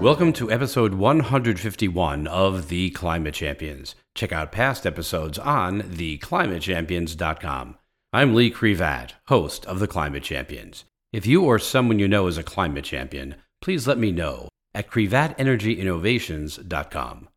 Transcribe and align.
Welcome 0.00 0.32
to 0.34 0.52
episode 0.52 0.94
151 0.94 2.28
of 2.28 2.68
The 2.68 2.90
Climate 2.90 3.34
Champions. 3.34 3.96
Check 4.14 4.30
out 4.30 4.52
past 4.52 4.86
episodes 4.86 5.40
on 5.40 5.82
theclimatechampions.com. 5.82 7.76
I'm 8.12 8.32
Lee 8.32 8.52
Krevat, 8.52 9.14
host 9.26 9.66
of 9.66 9.80
The 9.80 9.88
Climate 9.88 10.22
Champions. 10.22 10.84
If 11.12 11.26
you 11.26 11.42
or 11.42 11.58
someone 11.58 11.98
you 11.98 12.06
know 12.06 12.28
is 12.28 12.38
a 12.38 12.44
climate 12.44 12.84
champion, 12.84 13.34
please 13.60 13.88
let 13.88 13.98
me 13.98 14.12
know 14.12 14.48
at 14.72 14.88
krevatenergyinnovations.com. 14.88 17.28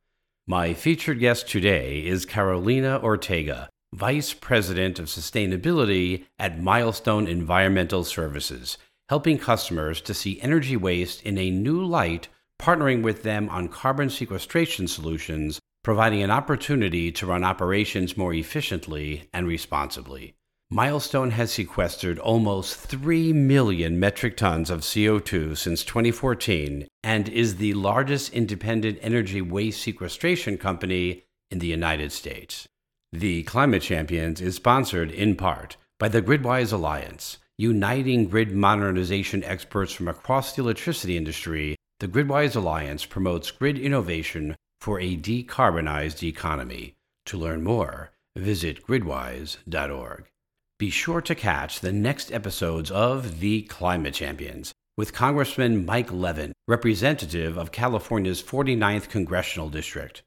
My 0.46 0.76
featured 0.76 1.20
guest 1.20 1.50
today 1.50 2.06
is 2.06 2.28
Carolina 2.28 3.00
Ortega, 3.02 3.70
Vice 3.92 4.36
President 4.36 5.00
of 5.00 5.08
Sustainability 5.08 6.26
at 6.38 6.62
Milestone 6.62 7.28
Environmental 7.28 8.04
Services, 8.04 8.78
helping 9.10 9.40
customers 9.40 10.00
to 10.02 10.14
see 10.14 10.40
energy 10.42 10.78
waste 10.78 11.24
in 11.24 11.40
a 11.40 11.50
new 11.50 11.84
light, 11.84 12.28
partnering 12.62 13.02
with 13.02 13.24
them 13.24 13.50
on 13.50 13.68
carbon 13.68 14.10
sequestration 14.10 14.88
solutions, 14.88 15.60
providing 15.84 16.22
an 16.22 16.30
opportunity 16.30 17.12
to 17.12 17.26
run 17.26 17.44
operations 17.44 18.16
more 18.16 18.34
efficiently 18.34 19.28
and 19.34 19.48
responsibly. 19.48 20.36
Milestone 20.70 21.32
has 21.32 21.52
sequestered 21.52 22.18
almost 22.20 22.78
3 22.78 23.34
million 23.34 24.00
metric 24.00 24.38
tons 24.38 24.70
of 24.70 24.82
CO2 24.82 25.58
since 25.58 25.84
2014 25.84 26.88
and 27.04 27.28
is 27.28 27.58
the 27.58 27.74
largest 27.74 28.32
independent 28.32 28.98
energy 29.02 29.42
waste 29.42 29.82
sequestration 29.82 30.58
company 30.58 31.24
in 31.50 31.60
the 31.60 31.68
United 31.68 32.14
States. 32.14 32.68
The 33.12 33.44
Climate 33.44 33.82
Champions 33.82 34.40
is 34.40 34.56
sponsored 34.56 35.12
in 35.12 35.36
part 35.36 35.76
by 36.00 36.08
the 36.08 36.22
Gridwise 36.22 36.72
Alliance, 36.72 37.40
uniting 37.58 38.30
grid 38.30 38.54
modernization 38.54 39.44
experts 39.44 39.92
from 39.92 40.08
across 40.08 40.56
the 40.56 40.62
electricity 40.62 41.18
industry. 41.18 41.76
The 42.02 42.08
Gridwise 42.08 42.56
Alliance 42.56 43.06
promotes 43.06 43.52
grid 43.52 43.78
innovation 43.78 44.56
for 44.80 45.00
a 45.00 45.16
decarbonized 45.16 46.24
economy. 46.24 46.96
To 47.28 47.38
learn 47.38 47.64
more, 47.64 48.10
visit 48.36 48.88
gridwise.org. 48.88 50.26
Be 50.80 50.90
sure 50.90 51.22
to 51.22 51.36
catch 51.36 51.80
the 51.80 51.92
next 51.92 52.32
episodes 52.32 52.90
of 52.90 53.40
The 53.40 53.62
Climate 53.62 54.16
Champions 54.16 54.74
with 54.98 55.14
Congressman 55.14 55.86
Mike 55.86 56.12
Levin, 56.12 56.54
representative 56.68 57.56
of 57.56 57.72
California's 57.72 58.42
49th 58.42 59.08
Congressional 59.08 59.70
District. 59.70 60.24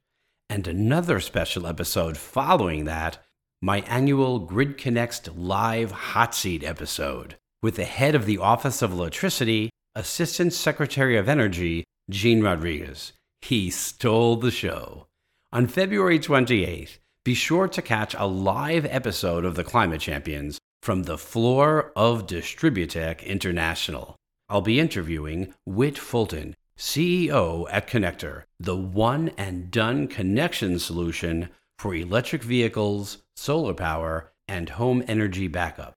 And 0.49 0.69
another 0.69 1.19
special 1.19 1.67
episode 1.67 2.17
following 2.17 2.85
that, 2.85 3.19
my 3.61 3.81
annual 3.89 4.39
Grid 4.39 4.79
Connects 4.79 5.29
Live 5.35 5.91
Hot 5.91 6.37
Seat 6.37 6.63
episode 6.63 7.35
with 7.65 7.75
the 7.75 7.85
head 7.85 8.15
of 8.15 8.27
the 8.27 8.39
Office 8.39 8.81
of 8.81 8.93
Electricity, 8.93 9.71
Assistant 9.97 10.53
Secretary 10.53 11.17
of 11.17 11.29
Energy, 11.29 11.85
Gene 12.11 12.43
Rodrigues. 12.43 13.13
He 13.43 13.71
stole 13.71 14.35
the 14.35 14.51
show. 14.51 15.07
On 15.53 15.69
February 15.69 16.19
28th, 16.19 16.99
be 17.25 17.33
sure 17.33 17.69
to 17.69 17.81
catch 17.81 18.13
a 18.19 18.27
live 18.27 18.85
episode 18.87 19.45
of 19.45 19.55
the 19.55 19.63
Climate 19.63 20.01
Champions 20.01 20.59
from 20.83 21.05
the 21.05 21.17
floor 21.17 21.93
of 21.95 22.27
Distributech 22.27 23.25
International. 23.25 24.17
I'll 24.49 24.63
be 24.63 24.81
interviewing 24.81 25.55
Whit 25.65 25.97
Fulton, 25.97 26.57
CEO 26.77 27.69
at 27.71 27.87
ConnectDER, 27.87 28.43
the 28.59 28.77
one 28.77 29.31
and 29.39 29.71
done 29.71 30.09
connection 30.09 30.81
solution 30.81 31.51
for 31.79 31.95
electric 31.95 32.43
vehicles, 32.43 33.19
solar 33.37 33.75
power, 33.75 34.33
and 34.49 34.71
home 34.71 35.05
energy 35.07 35.47
backup. 35.47 35.95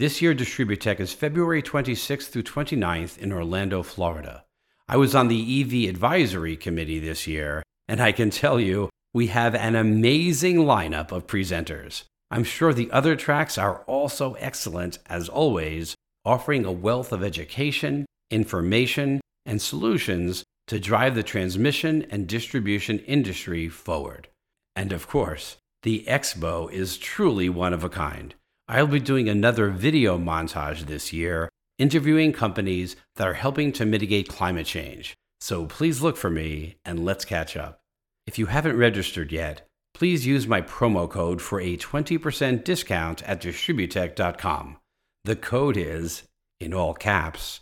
This 0.00 0.22
year, 0.22 0.34
Distributech 0.34 0.98
is 0.98 1.12
February 1.12 1.62
26th 1.62 2.28
through 2.28 2.44
29th 2.44 3.18
in 3.18 3.34
Orlando, 3.34 3.82
Florida. 3.82 4.46
I 4.88 4.96
was 4.96 5.14
on 5.14 5.28
the 5.28 5.60
EV 5.60 5.90
advisory 5.90 6.56
committee 6.56 6.98
this 6.98 7.26
year, 7.26 7.62
and 7.86 8.00
I 8.00 8.10
can 8.10 8.30
tell 8.30 8.58
you 8.58 8.88
we 9.12 9.26
have 9.26 9.54
an 9.54 9.76
amazing 9.76 10.56
lineup 10.60 11.12
of 11.12 11.26
presenters. 11.26 12.04
I'm 12.30 12.44
sure 12.44 12.72
the 12.72 12.90
other 12.90 13.14
tracks 13.14 13.58
are 13.58 13.80
also 13.80 14.32
excellent, 14.38 14.98
as 15.04 15.28
always, 15.28 15.94
offering 16.24 16.64
a 16.64 16.72
wealth 16.72 17.12
of 17.12 17.22
education, 17.22 18.06
information, 18.30 19.20
and 19.44 19.60
solutions 19.60 20.44
to 20.68 20.80
drive 20.80 21.14
the 21.14 21.22
transmission 21.22 22.06
and 22.08 22.26
distribution 22.26 23.00
industry 23.00 23.68
forward. 23.68 24.28
And 24.74 24.94
of 24.94 25.06
course, 25.06 25.58
the 25.82 26.06
expo 26.08 26.72
is 26.72 26.96
truly 26.96 27.50
one 27.50 27.74
of 27.74 27.84
a 27.84 27.90
kind. 27.90 28.34
I'll 28.70 28.86
be 28.86 29.00
doing 29.00 29.28
another 29.28 29.68
video 29.68 30.16
montage 30.16 30.86
this 30.86 31.12
year, 31.12 31.50
interviewing 31.80 32.32
companies 32.32 32.94
that 33.16 33.26
are 33.26 33.34
helping 33.34 33.72
to 33.72 33.84
mitigate 33.84 34.28
climate 34.28 34.66
change. 34.66 35.16
So 35.40 35.66
please 35.66 36.02
look 36.02 36.16
for 36.16 36.30
me 36.30 36.76
and 36.84 37.04
let's 37.04 37.24
catch 37.24 37.56
up. 37.56 37.80
If 38.28 38.38
you 38.38 38.46
haven't 38.46 38.76
registered 38.76 39.32
yet, 39.32 39.66
please 39.92 40.24
use 40.24 40.46
my 40.46 40.62
promo 40.62 41.10
code 41.10 41.42
for 41.42 41.60
a 41.60 41.76
20% 41.76 42.62
discount 42.62 43.24
at 43.24 43.42
Distributech.com. 43.42 44.76
The 45.24 45.34
code 45.34 45.76
is, 45.76 46.22
in 46.60 46.72
all 46.72 46.94
caps, 46.94 47.58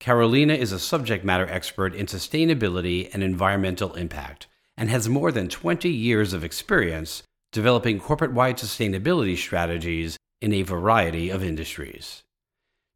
Carolina 0.02 0.54
is 0.54 0.72
a 0.72 0.80
subject 0.80 1.24
matter 1.24 1.46
expert 1.48 1.94
in 1.94 2.06
sustainability 2.06 3.08
and 3.14 3.22
environmental 3.22 3.94
impact 3.94 4.48
and 4.76 4.90
has 4.90 5.08
more 5.08 5.30
than 5.30 5.48
20 5.48 5.88
years 5.88 6.32
of 6.32 6.42
experience 6.42 7.22
developing 7.52 8.00
corporate 8.00 8.32
wide 8.32 8.56
sustainability 8.56 9.38
strategies 9.38 10.16
in 10.40 10.52
a 10.52 10.62
variety 10.62 11.30
of 11.30 11.44
industries. 11.44 12.24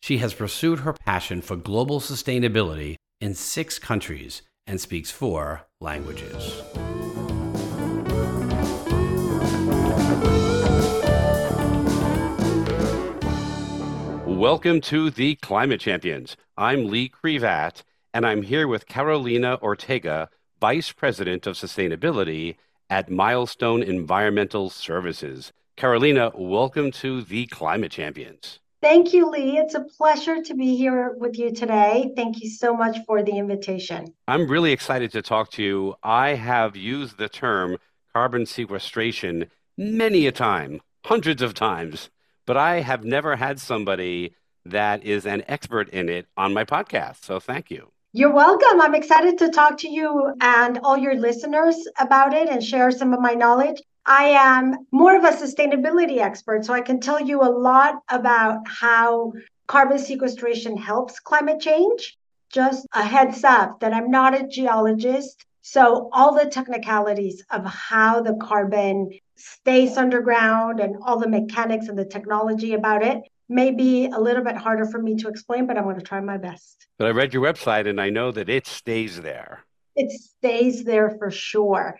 She 0.02 0.18
has 0.18 0.34
pursued 0.34 0.80
her 0.80 0.94
passion 0.94 1.42
for 1.42 1.54
global 1.54 2.00
sustainability 2.00 2.96
in 3.20 3.36
six 3.36 3.78
countries 3.78 4.42
and 4.66 4.80
speaks 4.80 5.12
four 5.12 5.68
languages. 5.80 6.60
Welcome 14.36 14.82
to 14.82 15.08
the 15.08 15.36
Climate 15.36 15.80
Champions. 15.80 16.36
I'm 16.58 16.88
Lee 16.88 17.08
Krevat, 17.08 17.82
and 18.12 18.26
I'm 18.26 18.42
here 18.42 18.69
with 18.69 18.86
Carolina 18.86 19.58
Ortega, 19.62 20.28
Vice 20.60 20.92
President 20.92 21.47
of 21.47 21.56
Sustainability 21.56 22.56
at 22.91 23.10
Milestone 23.10 23.82
Environmental 23.82 24.69
Services. 24.69 25.54
Carolina, 25.76 26.32
welcome 26.34 26.91
to 26.92 27.22
the 27.22 27.47
Climate 27.47 27.91
Champions. 27.91 28.60
Thank 28.82 29.14
you, 29.14 29.30
Lee. 29.30 29.56
It's 29.56 29.74
a 29.74 29.84
pleasure 29.97 30.42
to 30.42 30.54
be 30.54 30.76
here 30.76 31.14
with 31.16 31.38
you 31.38 31.50
today. 31.54 32.12
Thank 32.14 32.42
you 32.42 32.50
so 32.50 32.76
much 32.76 32.98
for 33.06 33.22
the 33.22 33.38
invitation. 33.38 34.12
I'm 34.28 34.47
really 34.48 34.70
excited 34.72 35.12
to 35.12 35.22
talk 35.22 35.50
to 35.53 35.62
you. 35.62 35.94
I 36.03 36.34
have 36.34 36.76
used 36.76 37.16
the 37.16 37.30
term 37.30 37.78
carbon 38.12 38.44
sequestration 38.44 39.47
many 39.78 40.26
a 40.26 40.32
time, 40.32 40.82
hundreds 41.06 41.41
of 41.41 41.54
times, 41.54 42.10
but 42.46 42.56
I 42.56 42.80
have 42.80 43.04
never 43.04 43.36
had 43.36 43.60
somebody 43.60 44.34
that 44.64 45.04
is 45.04 45.26
an 45.26 45.44
expert 45.48 45.88
in 45.90 46.08
it 46.08 46.26
on 46.36 46.54
my 46.54 46.64
podcast. 46.64 47.24
So 47.24 47.38
thank 47.38 47.70
you. 47.70 47.90
You're 48.12 48.32
welcome. 48.32 48.80
I'm 48.80 48.94
excited 48.94 49.36
to 49.38 49.50
talk 49.50 49.78
to 49.78 49.90
you 49.90 50.32
and 50.40 50.78
all 50.82 50.96
your 50.96 51.16
listeners 51.16 51.76
about 51.98 52.32
it 52.32 52.48
and 52.48 52.64
share 52.64 52.90
some 52.90 53.12
of 53.12 53.20
my 53.20 53.34
knowledge. 53.34 53.82
I 54.06 54.28
am 54.28 54.86
more 54.90 55.16
of 55.16 55.24
a 55.24 55.36
sustainability 55.36 56.18
expert, 56.18 56.64
so 56.64 56.72
I 56.72 56.80
can 56.80 57.00
tell 57.00 57.20
you 57.20 57.42
a 57.42 57.50
lot 57.50 57.96
about 58.08 58.60
how 58.66 59.32
carbon 59.66 59.98
sequestration 59.98 60.76
helps 60.76 61.20
climate 61.20 61.60
change. 61.60 62.16
Just 62.52 62.86
a 62.94 63.02
heads 63.02 63.42
up 63.44 63.80
that 63.80 63.92
I'm 63.92 64.10
not 64.10 64.41
a 64.41 64.47
geologist. 64.47 65.44
So, 65.68 66.10
all 66.13 66.33
the 66.33 66.48
technicalities 66.48 67.45
of 67.51 67.65
how 67.65 68.22
the 68.22 68.34
carbon 68.34 69.10
stays 69.34 69.97
underground 69.97 70.78
and 70.78 70.95
all 71.04 71.18
the 71.18 71.28
mechanics 71.28 71.89
and 71.89 71.98
the 71.98 72.04
technology 72.04 72.74
about 72.74 73.03
it 73.03 73.22
may 73.48 73.72
be 73.72 74.07
a 74.07 74.21
little 74.21 74.45
bit 74.45 74.57
harder 74.57 74.86
for 74.86 75.03
me 75.03 75.16
to 75.16 75.28
explain, 75.28 75.66
but 75.66 75.77
I'm 75.77 75.83
going 75.83 75.98
to 75.98 76.04
try 76.04 76.21
my 76.21 76.39
best. 76.39 76.86
But 76.98 77.09
I 77.09 77.10
read 77.10 77.34
your 77.34 77.42
website 77.42 77.89
and 77.89 78.01
I 78.01 78.10
know 78.10 78.30
that 78.30 78.48
it 78.48 78.68
stays 78.68 79.21
there. 79.21 79.65
It 79.97 80.13
stays 80.13 80.84
there 80.84 81.10
for 81.18 81.33
sure, 81.33 81.98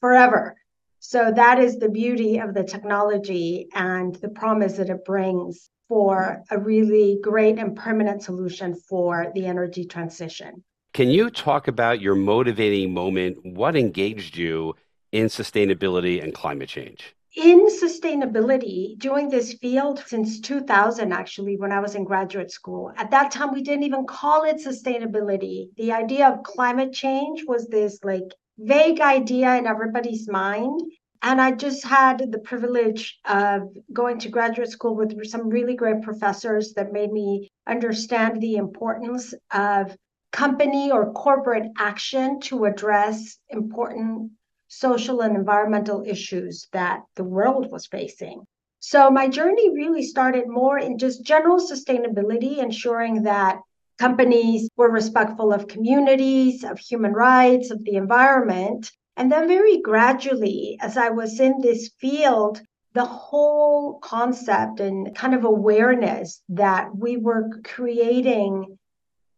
forever. 0.00 0.56
So 1.00 1.30
that 1.36 1.58
is 1.58 1.78
the 1.78 1.90
beauty 1.90 2.38
of 2.38 2.54
the 2.54 2.64
technology 2.64 3.68
and 3.74 4.14
the 4.14 4.30
promise 4.30 4.78
that 4.78 4.88
it 4.88 5.04
brings 5.04 5.68
for 5.86 6.42
a 6.50 6.58
really 6.58 7.18
great 7.22 7.58
and 7.58 7.76
permanent 7.76 8.22
solution 8.22 8.74
for 8.74 9.30
the 9.34 9.44
energy 9.44 9.84
transition. 9.84 10.64
Can 10.92 11.08
you 11.08 11.30
talk 11.30 11.68
about 11.68 12.02
your 12.02 12.14
motivating 12.14 12.92
moment? 12.92 13.38
What 13.46 13.76
engaged 13.76 14.36
you 14.36 14.74
in 15.10 15.28
sustainability 15.28 16.22
and 16.22 16.34
climate 16.34 16.68
change? 16.68 17.16
In 17.34 17.66
sustainability, 17.68 18.98
doing 18.98 19.30
this 19.30 19.54
field 19.54 20.02
since 20.06 20.38
2000, 20.40 21.10
actually, 21.10 21.56
when 21.56 21.72
I 21.72 21.80
was 21.80 21.94
in 21.94 22.04
graduate 22.04 22.50
school, 22.50 22.92
at 22.98 23.10
that 23.10 23.30
time, 23.30 23.54
we 23.54 23.62
didn't 23.62 23.84
even 23.84 24.04
call 24.04 24.44
it 24.44 24.56
sustainability. 24.56 25.70
The 25.78 25.92
idea 25.92 26.28
of 26.28 26.42
climate 26.42 26.92
change 26.92 27.44
was 27.46 27.68
this 27.68 27.98
like 28.04 28.34
vague 28.58 29.00
idea 29.00 29.56
in 29.56 29.66
everybody's 29.66 30.28
mind. 30.28 30.78
And 31.22 31.40
I 31.40 31.52
just 31.52 31.86
had 31.86 32.30
the 32.30 32.40
privilege 32.40 33.18
of 33.24 33.62
going 33.94 34.18
to 34.18 34.28
graduate 34.28 34.68
school 34.68 34.94
with 34.94 35.26
some 35.26 35.48
really 35.48 35.74
great 35.74 36.02
professors 36.02 36.74
that 36.74 36.92
made 36.92 37.12
me 37.12 37.48
understand 37.66 38.42
the 38.42 38.56
importance 38.56 39.32
of 39.50 39.96
company 40.32 40.90
or 40.90 41.12
corporate 41.12 41.70
action 41.78 42.40
to 42.40 42.64
address 42.64 43.38
important 43.50 44.32
social 44.68 45.20
and 45.20 45.36
environmental 45.36 46.02
issues 46.06 46.66
that 46.72 47.02
the 47.16 47.24
world 47.24 47.70
was 47.70 47.86
facing. 47.86 48.42
So 48.80 49.10
my 49.10 49.28
journey 49.28 49.70
really 49.70 50.02
started 50.02 50.48
more 50.48 50.78
in 50.78 50.98
just 50.98 51.22
general 51.22 51.58
sustainability, 51.60 52.56
ensuring 52.58 53.22
that 53.24 53.60
companies 53.98 54.68
were 54.76 54.90
respectful 54.90 55.52
of 55.52 55.68
communities, 55.68 56.64
of 56.64 56.78
human 56.78 57.12
rights, 57.12 57.70
of 57.70 57.84
the 57.84 57.96
environment. 57.96 58.90
And 59.16 59.30
then, 59.30 59.46
very 59.46 59.80
gradually, 59.82 60.78
as 60.80 60.96
I 60.96 61.10
was 61.10 61.38
in 61.38 61.60
this 61.60 61.90
field, 62.00 62.60
the 62.94 63.04
whole 63.04 63.98
concept 64.00 64.80
and 64.80 65.14
kind 65.14 65.34
of 65.34 65.44
awareness 65.44 66.42
that 66.48 66.96
we 66.96 67.18
were 67.18 67.60
creating 67.62 68.71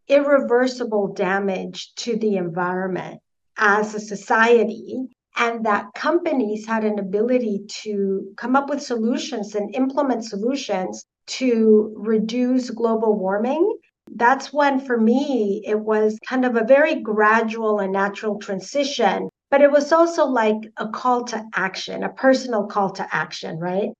irreversible 0.08 1.12
damage 1.14 1.94
to 1.96 2.16
the 2.16 2.36
environment 2.36 3.20
as 3.56 3.94
a 3.94 4.00
society 4.00 5.08
and 5.36 5.66
that 5.66 5.92
companies 5.94 6.66
had 6.66 6.84
an 6.84 6.98
ability 6.98 7.64
to 7.68 8.32
come 8.36 8.54
up 8.54 8.68
with 8.68 8.82
solutions 8.82 9.54
and 9.54 9.74
implement 9.74 10.24
solutions 10.24 11.04
to 11.26 11.92
reduce 11.96 12.70
global 12.70 13.18
warming. 13.18 13.76
That's 14.14 14.52
when, 14.52 14.80
for 14.80 15.00
me, 15.00 15.62
it 15.66 15.80
was 15.80 16.18
kind 16.28 16.44
of 16.44 16.56
a 16.56 16.64
very 16.64 16.96
gradual 16.96 17.80
and 17.80 17.92
natural 17.92 18.38
transition, 18.38 19.28
but 19.50 19.62
it 19.62 19.72
was 19.72 19.92
also 19.92 20.26
like 20.26 20.70
a 20.76 20.88
call 20.88 21.24
to 21.24 21.44
action, 21.54 22.04
a 22.04 22.12
personal 22.12 22.66
call 22.66 22.90
to 22.90 23.06
action, 23.10 23.58
right? 23.58 23.90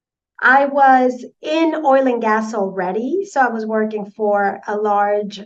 I 0.41 0.65
was 0.65 1.25
in 1.41 1.75
oil 1.75 2.07
and 2.07 2.21
gas 2.21 2.53
already. 2.53 3.25
So 3.25 3.41
I 3.41 3.49
was 3.49 3.65
working 3.65 4.05
for 4.11 4.59
a 4.67 4.75
large, 4.75 5.41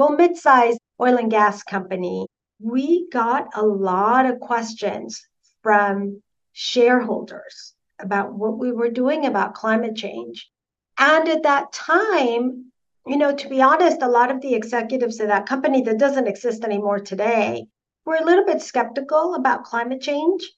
well, 0.00 0.16
mid 0.16 0.34
sized 0.34 0.80
oil 0.98 1.18
and 1.18 1.30
gas 1.30 1.62
company. 1.62 2.26
We 2.58 3.06
got 3.10 3.48
a 3.54 3.62
lot 3.62 4.24
of 4.24 4.40
questions 4.40 5.20
from 5.62 6.22
shareholders 6.52 7.74
about 7.98 8.32
what 8.32 8.56
we 8.56 8.72
were 8.72 8.88
doing 8.88 9.26
about 9.26 9.52
climate 9.52 9.94
change. 9.94 10.50
And 10.96 11.28
at 11.28 11.42
that 11.42 11.74
time, 11.74 12.72
you 13.06 13.18
know, 13.18 13.34
to 13.34 13.48
be 13.50 13.60
honest, 13.60 14.00
a 14.00 14.08
lot 14.08 14.30
of 14.30 14.40
the 14.40 14.54
executives 14.54 15.20
of 15.20 15.28
that 15.28 15.44
company 15.44 15.82
that 15.82 15.98
doesn't 15.98 16.28
exist 16.28 16.64
anymore 16.64 17.00
today 17.00 17.66
were 18.06 18.16
a 18.16 18.24
little 18.24 18.46
bit 18.46 18.62
skeptical 18.62 19.34
about 19.34 19.64
climate 19.64 20.00
change. 20.00 20.50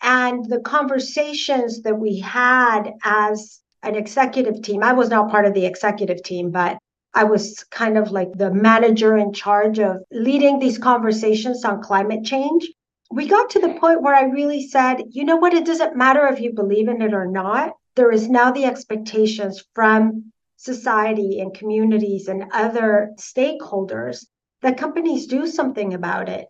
And 0.00 0.46
the 0.46 0.60
conversations 0.60 1.82
that 1.82 1.98
we 1.98 2.20
had 2.20 2.92
as 3.04 3.60
an 3.82 3.96
executive 3.96 4.62
team, 4.62 4.82
I 4.82 4.94
was 4.94 5.10
not 5.10 5.30
part 5.30 5.44
of 5.44 5.52
the 5.52 5.66
executive 5.66 6.22
team, 6.22 6.52
but 6.52 6.78
I 7.14 7.24
was 7.24 7.64
kind 7.70 7.98
of 7.98 8.10
like 8.10 8.32
the 8.32 8.52
manager 8.52 9.16
in 9.16 9.32
charge 9.32 9.78
of 9.78 9.96
leading 10.12 10.58
these 10.58 10.78
conversations 10.78 11.64
on 11.64 11.82
climate 11.82 12.24
change 12.24 12.68
we 13.10 13.26
got 13.26 13.50
to 13.50 13.60
the 13.60 13.74
point 13.80 14.02
where 14.02 14.14
I 14.14 14.24
really 14.24 14.66
said, 14.68 15.02
you 15.10 15.24
know 15.24 15.36
what, 15.36 15.54
it 15.54 15.64
doesn't 15.64 15.96
matter 15.96 16.26
if 16.26 16.40
you 16.40 16.52
believe 16.52 16.88
in 16.88 17.00
it 17.00 17.14
or 17.14 17.26
not. 17.26 17.72
There 17.96 18.12
is 18.12 18.28
now 18.28 18.52
the 18.52 18.64
expectations 18.64 19.64
from 19.74 20.32
society 20.56 21.40
and 21.40 21.54
communities 21.54 22.28
and 22.28 22.52
other 22.52 23.12
stakeholders 23.16 24.26
that 24.60 24.76
companies 24.76 25.26
do 25.26 25.46
something 25.46 25.94
about 25.94 26.28
it. 26.28 26.48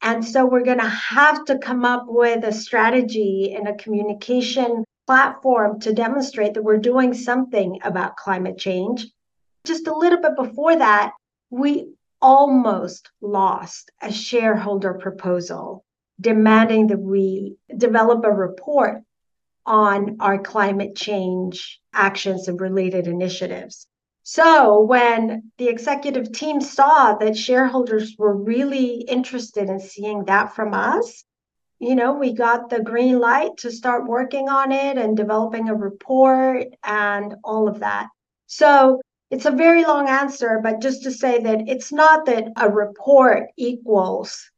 And 0.00 0.24
so 0.24 0.46
we're 0.46 0.64
going 0.64 0.80
to 0.80 0.88
have 0.88 1.44
to 1.46 1.58
come 1.58 1.84
up 1.84 2.04
with 2.08 2.44
a 2.44 2.52
strategy 2.52 3.54
and 3.56 3.68
a 3.68 3.76
communication 3.76 4.84
platform 5.06 5.80
to 5.80 5.92
demonstrate 5.92 6.54
that 6.54 6.64
we're 6.64 6.78
doing 6.78 7.12
something 7.12 7.78
about 7.84 8.16
climate 8.16 8.58
change. 8.58 9.06
Just 9.64 9.86
a 9.86 9.96
little 9.96 10.20
bit 10.20 10.36
before 10.36 10.76
that, 10.76 11.12
we 11.50 11.92
almost 12.20 13.10
lost 13.20 13.90
a 14.00 14.12
shareholder 14.12 14.94
proposal 14.94 15.84
demanding 16.20 16.88
that 16.88 17.00
we 17.00 17.56
develop 17.76 18.24
a 18.24 18.30
report 18.30 19.02
on 19.64 20.16
our 20.20 20.38
climate 20.38 20.96
change 20.96 21.80
actions 21.92 22.48
and 22.48 22.60
related 22.60 23.06
initiatives. 23.06 23.86
So, 24.24 24.80
when 24.82 25.50
the 25.58 25.68
executive 25.68 26.32
team 26.32 26.60
saw 26.60 27.14
that 27.16 27.36
shareholders 27.36 28.14
were 28.16 28.36
really 28.36 29.02
interested 29.02 29.68
in 29.68 29.80
seeing 29.80 30.24
that 30.26 30.54
from 30.54 30.74
us, 30.74 31.24
you 31.80 31.96
know, 31.96 32.12
we 32.14 32.32
got 32.32 32.70
the 32.70 32.80
green 32.80 33.18
light 33.18 33.56
to 33.58 33.72
start 33.72 34.06
working 34.06 34.48
on 34.48 34.70
it 34.70 34.96
and 34.96 35.16
developing 35.16 35.68
a 35.68 35.74
report 35.74 36.68
and 36.84 37.34
all 37.42 37.68
of 37.68 37.80
that. 37.80 38.08
So, 38.46 39.00
it's 39.32 39.46
a 39.46 39.50
very 39.50 39.82
long 39.82 40.10
answer, 40.10 40.60
but 40.62 40.82
just 40.82 41.04
to 41.04 41.10
say 41.10 41.40
that 41.40 41.66
it's 41.66 41.90
not 41.90 42.26
that 42.26 42.48
a 42.60 42.68
report 42.68 43.48
equals 43.56 44.50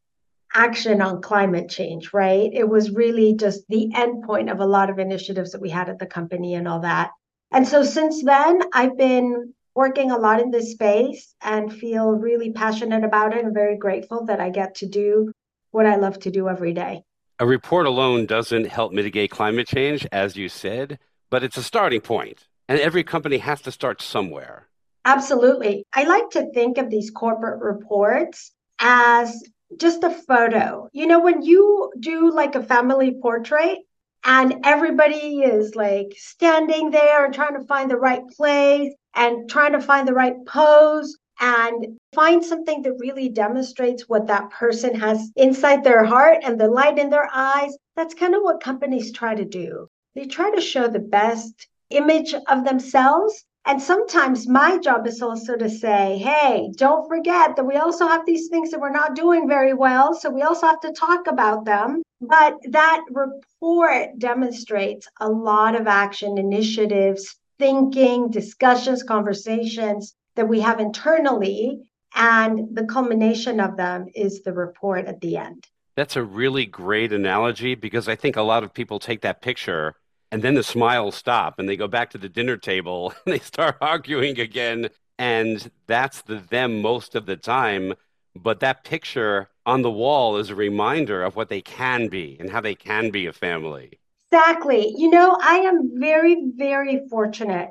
action 0.52 1.00
on 1.00 1.22
climate 1.22 1.70
change, 1.70 2.12
right? 2.12 2.50
It 2.52 2.68
was 2.68 2.90
really 2.90 3.34
just 3.34 3.62
the 3.68 3.92
endpoint 3.94 4.50
of 4.50 4.58
a 4.58 4.66
lot 4.66 4.90
of 4.90 4.98
initiatives 4.98 5.52
that 5.52 5.60
we 5.60 5.70
had 5.70 5.88
at 5.88 6.00
the 6.00 6.06
company 6.06 6.56
and 6.56 6.66
all 6.66 6.80
that. 6.80 7.12
And 7.52 7.68
so 7.68 7.84
since 7.84 8.24
then, 8.24 8.62
I've 8.72 8.98
been 8.98 9.54
working 9.76 10.10
a 10.10 10.18
lot 10.18 10.40
in 10.40 10.50
this 10.50 10.72
space 10.72 11.36
and 11.40 11.72
feel 11.72 12.10
really 12.10 12.50
passionate 12.50 13.04
about 13.04 13.32
it 13.32 13.44
and 13.44 13.54
very 13.54 13.76
grateful 13.76 14.24
that 14.26 14.40
I 14.40 14.50
get 14.50 14.74
to 14.76 14.86
do 14.86 15.30
what 15.70 15.86
I 15.86 15.96
love 15.96 16.18
to 16.20 16.32
do 16.32 16.48
every 16.48 16.72
day. 16.72 17.04
A 17.38 17.46
report 17.46 17.86
alone 17.86 18.26
doesn't 18.26 18.66
help 18.66 18.92
mitigate 18.92 19.30
climate 19.30 19.68
change, 19.68 20.04
as 20.10 20.36
you 20.36 20.48
said, 20.48 20.98
but 21.30 21.44
it's 21.44 21.56
a 21.56 21.62
starting 21.62 22.00
point. 22.00 22.48
And 22.68 22.80
every 22.80 23.04
company 23.04 23.38
has 23.38 23.60
to 23.62 23.72
start 23.72 24.00
somewhere. 24.00 24.68
Absolutely. 25.04 25.84
I 25.92 26.04
like 26.04 26.30
to 26.30 26.50
think 26.52 26.78
of 26.78 26.88
these 26.88 27.10
corporate 27.10 27.60
reports 27.60 28.52
as 28.80 29.42
just 29.78 30.02
a 30.02 30.10
photo. 30.10 30.88
You 30.92 31.06
know, 31.06 31.20
when 31.20 31.42
you 31.42 31.92
do 32.00 32.30
like 32.30 32.54
a 32.54 32.62
family 32.62 33.18
portrait 33.20 33.78
and 34.24 34.64
everybody 34.64 35.40
is 35.40 35.74
like 35.74 36.14
standing 36.16 36.90
there 36.90 37.24
and 37.24 37.34
trying 37.34 37.58
to 37.60 37.66
find 37.66 37.90
the 37.90 37.98
right 37.98 38.22
place 38.36 38.94
and 39.14 39.48
trying 39.50 39.72
to 39.72 39.80
find 39.80 40.08
the 40.08 40.14
right 40.14 40.34
pose 40.46 41.18
and 41.40 41.98
find 42.14 42.44
something 42.44 42.82
that 42.82 42.98
really 42.98 43.28
demonstrates 43.28 44.08
what 44.08 44.28
that 44.28 44.50
person 44.50 44.94
has 44.94 45.30
inside 45.36 45.84
their 45.84 46.04
heart 46.04 46.38
and 46.42 46.58
the 46.58 46.68
light 46.68 46.98
in 46.98 47.10
their 47.10 47.28
eyes. 47.34 47.76
That's 47.96 48.14
kind 48.14 48.34
of 48.34 48.42
what 48.42 48.62
companies 48.62 49.12
try 49.12 49.34
to 49.34 49.44
do. 49.44 49.88
They 50.14 50.26
try 50.26 50.50
to 50.54 50.60
show 50.60 50.88
the 50.88 51.00
best 51.00 51.68
image 51.96 52.34
of 52.48 52.64
themselves. 52.64 53.44
And 53.66 53.80
sometimes 53.80 54.46
my 54.46 54.78
job 54.78 55.06
is 55.06 55.22
also 55.22 55.56
to 55.56 55.70
say, 55.70 56.18
hey, 56.18 56.70
don't 56.76 57.08
forget 57.08 57.56
that 57.56 57.64
we 57.64 57.76
also 57.76 58.06
have 58.06 58.26
these 58.26 58.48
things 58.48 58.70
that 58.70 58.80
we're 58.80 58.90
not 58.90 59.14
doing 59.14 59.48
very 59.48 59.72
well. 59.72 60.14
So 60.14 60.28
we 60.28 60.42
also 60.42 60.66
have 60.66 60.80
to 60.80 60.92
talk 60.92 61.26
about 61.26 61.64
them. 61.64 62.02
But 62.20 62.56
that 62.70 63.04
report 63.10 64.18
demonstrates 64.18 65.08
a 65.20 65.28
lot 65.28 65.80
of 65.80 65.86
action 65.86 66.36
initiatives, 66.36 67.36
thinking, 67.58 68.30
discussions, 68.30 69.02
conversations 69.02 70.14
that 70.36 70.48
we 70.48 70.60
have 70.60 70.78
internally. 70.78 71.80
And 72.14 72.76
the 72.76 72.84
culmination 72.84 73.60
of 73.60 73.76
them 73.76 74.06
is 74.14 74.42
the 74.42 74.52
report 74.52 75.06
at 75.06 75.20
the 75.20 75.38
end. 75.38 75.64
That's 75.96 76.16
a 76.16 76.22
really 76.22 76.66
great 76.66 77.12
analogy 77.12 77.74
because 77.74 78.08
I 78.08 78.16
think 78.16 78.36
a 78.36 78.42
lot 78.42 78.62
of 78.62 78.74
people 78.74 78.98
take 78.98 79.22
that 79.22 79.40
picture 79.40 79.94
and 80.34 80.42
then 80.42 80.54
the 80.54 80.64
smiles 80.64 81.14
stop 81.14 81.60
and 81.60 81.68
they 81.68 81.76
go 81.76 81.86
back 81.86 82.10
to 82.10 82.18
the 82.18 82.28
dinner 82.28 82.56
table 82.56 83.14
and 83.24 83.32
they 83.32 83.38
start 83.38 83.76
arguing 83.80 84.40
again. 84.40 84.88
And 85.16 85.70
that's 85.86 86.22
the 86.22 86.40
them 86.50 86.82
most 86.82 87.14
of 87.14 87.26
the 87.26 87.36
time. 87.36 87.94
But 88.34 88.58
that 88.58 88.82
picture 88.82 89.48
on 89.64 89.82
the 89.82 89.92
wall 89.92 90.36
is 90.38 90.50
a 90.50 90.56
reminder 90.56 91.22
of 91.22 91.36
what 91.36 91.50
they 91.50 91.60
can 91.60 92.08
be 92.08 92.36
and 92.40 92.50
how 92.50 92.60
they 92.60 92.74
can 92.74 93.10
be 93.10 93.26
a 93.26 93.32
family. 93.32 94.00
Exactly. 94.32 94.92
You 94.98 95.10
know, 95.10 95.38
I 95.40 95.58
am 95.58 96.00
very, 96.00 96.50
very 96.56 97.06
fortunate 97.08 97.68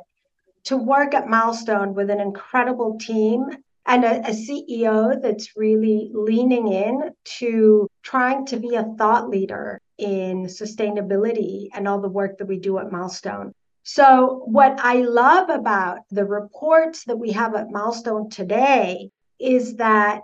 to 0.63 0.77
work 0.77 1.13
at 1.13 1.27
Milestone 1.27 1.93
with 1.93 2.09
an 2.09 2.21
incredible 2.21 2.97
team 2.97 3.49
and 3.85 4.05
a, 4.05 4.19
a, 4.19 4.31
CEO 4.31 5.21
that's 5.21 5.57
really 5.57 6.09
leaning 6.13 6.71
in 6.71 7.11
to 7.25 7.89
trying 8.03 8.45
to 8.47 8.57
be 8.57 8.75
a 8.75 8.93
thought 8.97 9.29
leader 9.29 9.81
in 9.97 10.45
sustainability 10.45 11.69
and 11.73 11.87
all 11.87 12.01
the 12.01 12.09
work 12.09 12.37
that 12.37 12.47
we 12.47 12.59
do 12.59 12.77
at 12.77 12.91
Milestone. 12.91 13.53
So, 13.83 14.43
what 14.45 14.79
I 14.79 15.01
love 15.01 15.49
about 15.49 15.99
the 16.09 16.25
reports 16.25 17.05
that 17.05 17.17
we 17.17 17.31
have 17.31 17.55
at 17.55 17.71
Milestone 17.71 18.29
today 18.29 19.09
is 19.39 19.75
that 19.75 20.21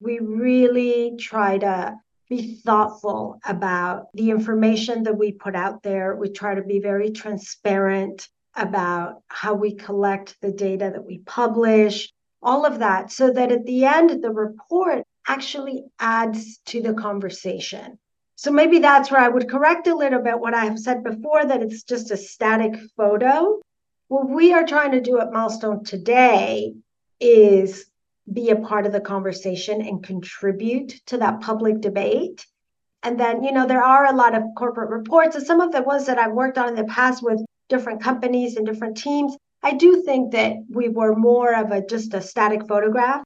we 0.00 0.18
really 0.20 1.16
try 1.18 1.58
to 1.58 1.96
be 2.28 2.54
thoughtful 2.64 3.40
about 3.44 4.06
the 4.14 4.30
information 4.30 5.02
that 5.02 5.18
we 5.18 5.32
put 5.32 5.56
out 5.56 5.82
there. 5.82 6.14
We 6.14 6.30
try 6.30 6.54
to 6.54 6.62
be 6.62 6.78
very 6.78 7.10
transparent 7.10 8.28
about 8.54 9.22
how 9.26 9.54
we 9.54 9.74
collect 9.74 10.36
the 10.40 10.52
data 10.52 10.90
that 10.92 11.04
we 11.04 11.18
publish, 11.18 12.12
all 12.42 12.64
of 12.64 12.78
that, 12.78 13.10
so 13.10 13.32
that 13.32 13.50
at 13.50 13.66
the 13.66 13.84
end, 13.84 14.22
the 14.22 14.30
report 14.30 15.04
actually 15.26 15.84
adds 15.98 16.58
to 16.66 16.82
the 16.82 16.94
conversation. 16.94 17.98
So 18.36 18.50
maybe 18.50 18.78
that's 18.78 19.10
where 19.10 19.20
I 19.20 19.28
would 19.28 19.50
correct 19.50 19.86
a 19.86 19.94
little 19.94 20.22
bit 20.22 20.40
what 20.40 20.54
I 20.54 20.64
have 20.64 20.78
said 20.78 21.04
before 21.04 21.44
that 21.44 21.62
it's 21.62 21.82
just 21.82 22.10
a 22.10 22.16
static 22.16 22.74
photo. 22.96 23.60
What 24.08 24.28
we 24.28 24.52
are 24.52 24.66
trying 24.66 24.92
to 24.92 25.00
do 25.00 25.20
at 25.20 25.32
Milestone 25.32 25.84
today 25.84 26.74
is 27.20 27.86
be 28.32 28.50
a 28.50 28.56
part 28.56 28.86
of 28.86 28.92
the 28.92 29.00
conversation 29.00 29.82
and 29.82 30.02
contribute 30.02 31.00
to 31.06 31.18
that 31.18 31.40
public 31.40 31.80
debate. 31.80 32.46
And 33.02 33.18
then, 33.18 33.42
you 33.42 33.52
know, 33.52 33.66
there 33.66 33.82
are 33.82 34.06
a 34.06 34.16
lot 34.16 34.34
of 34.34 34.42
corporate 34.56 34.90
reports, 34.90 35.36
and 35.36 35.46
some 35.46 35.60
of 35.60 35.72
the 35.72 35.82
ones 35.82 36.06
that 36.06 36.18
I've 36.18 36.32
worked 36.32 36.58
on 36.58 36.68
in 36.68 36.74
the 36.74 36.84
past 36.84 37.22
with 37.22 37.40
different 37.68 38.02
companies 38.02 38.56
and 38.56 38.66
different 38.66 38.96
teams. 38.96 39.36
I 39.62 39.72
do 39.72 40.02
think 40.02 40.32
that 40.32 40.54
we 40.68 40.88
were 40.88 41.14
more 41.14 41.54
of 41.54 41.70
a 41.70 41.84
just 41.84 42.14
a 42.14 42.20
static 42.20 42.66
photograph, 42.66 43.22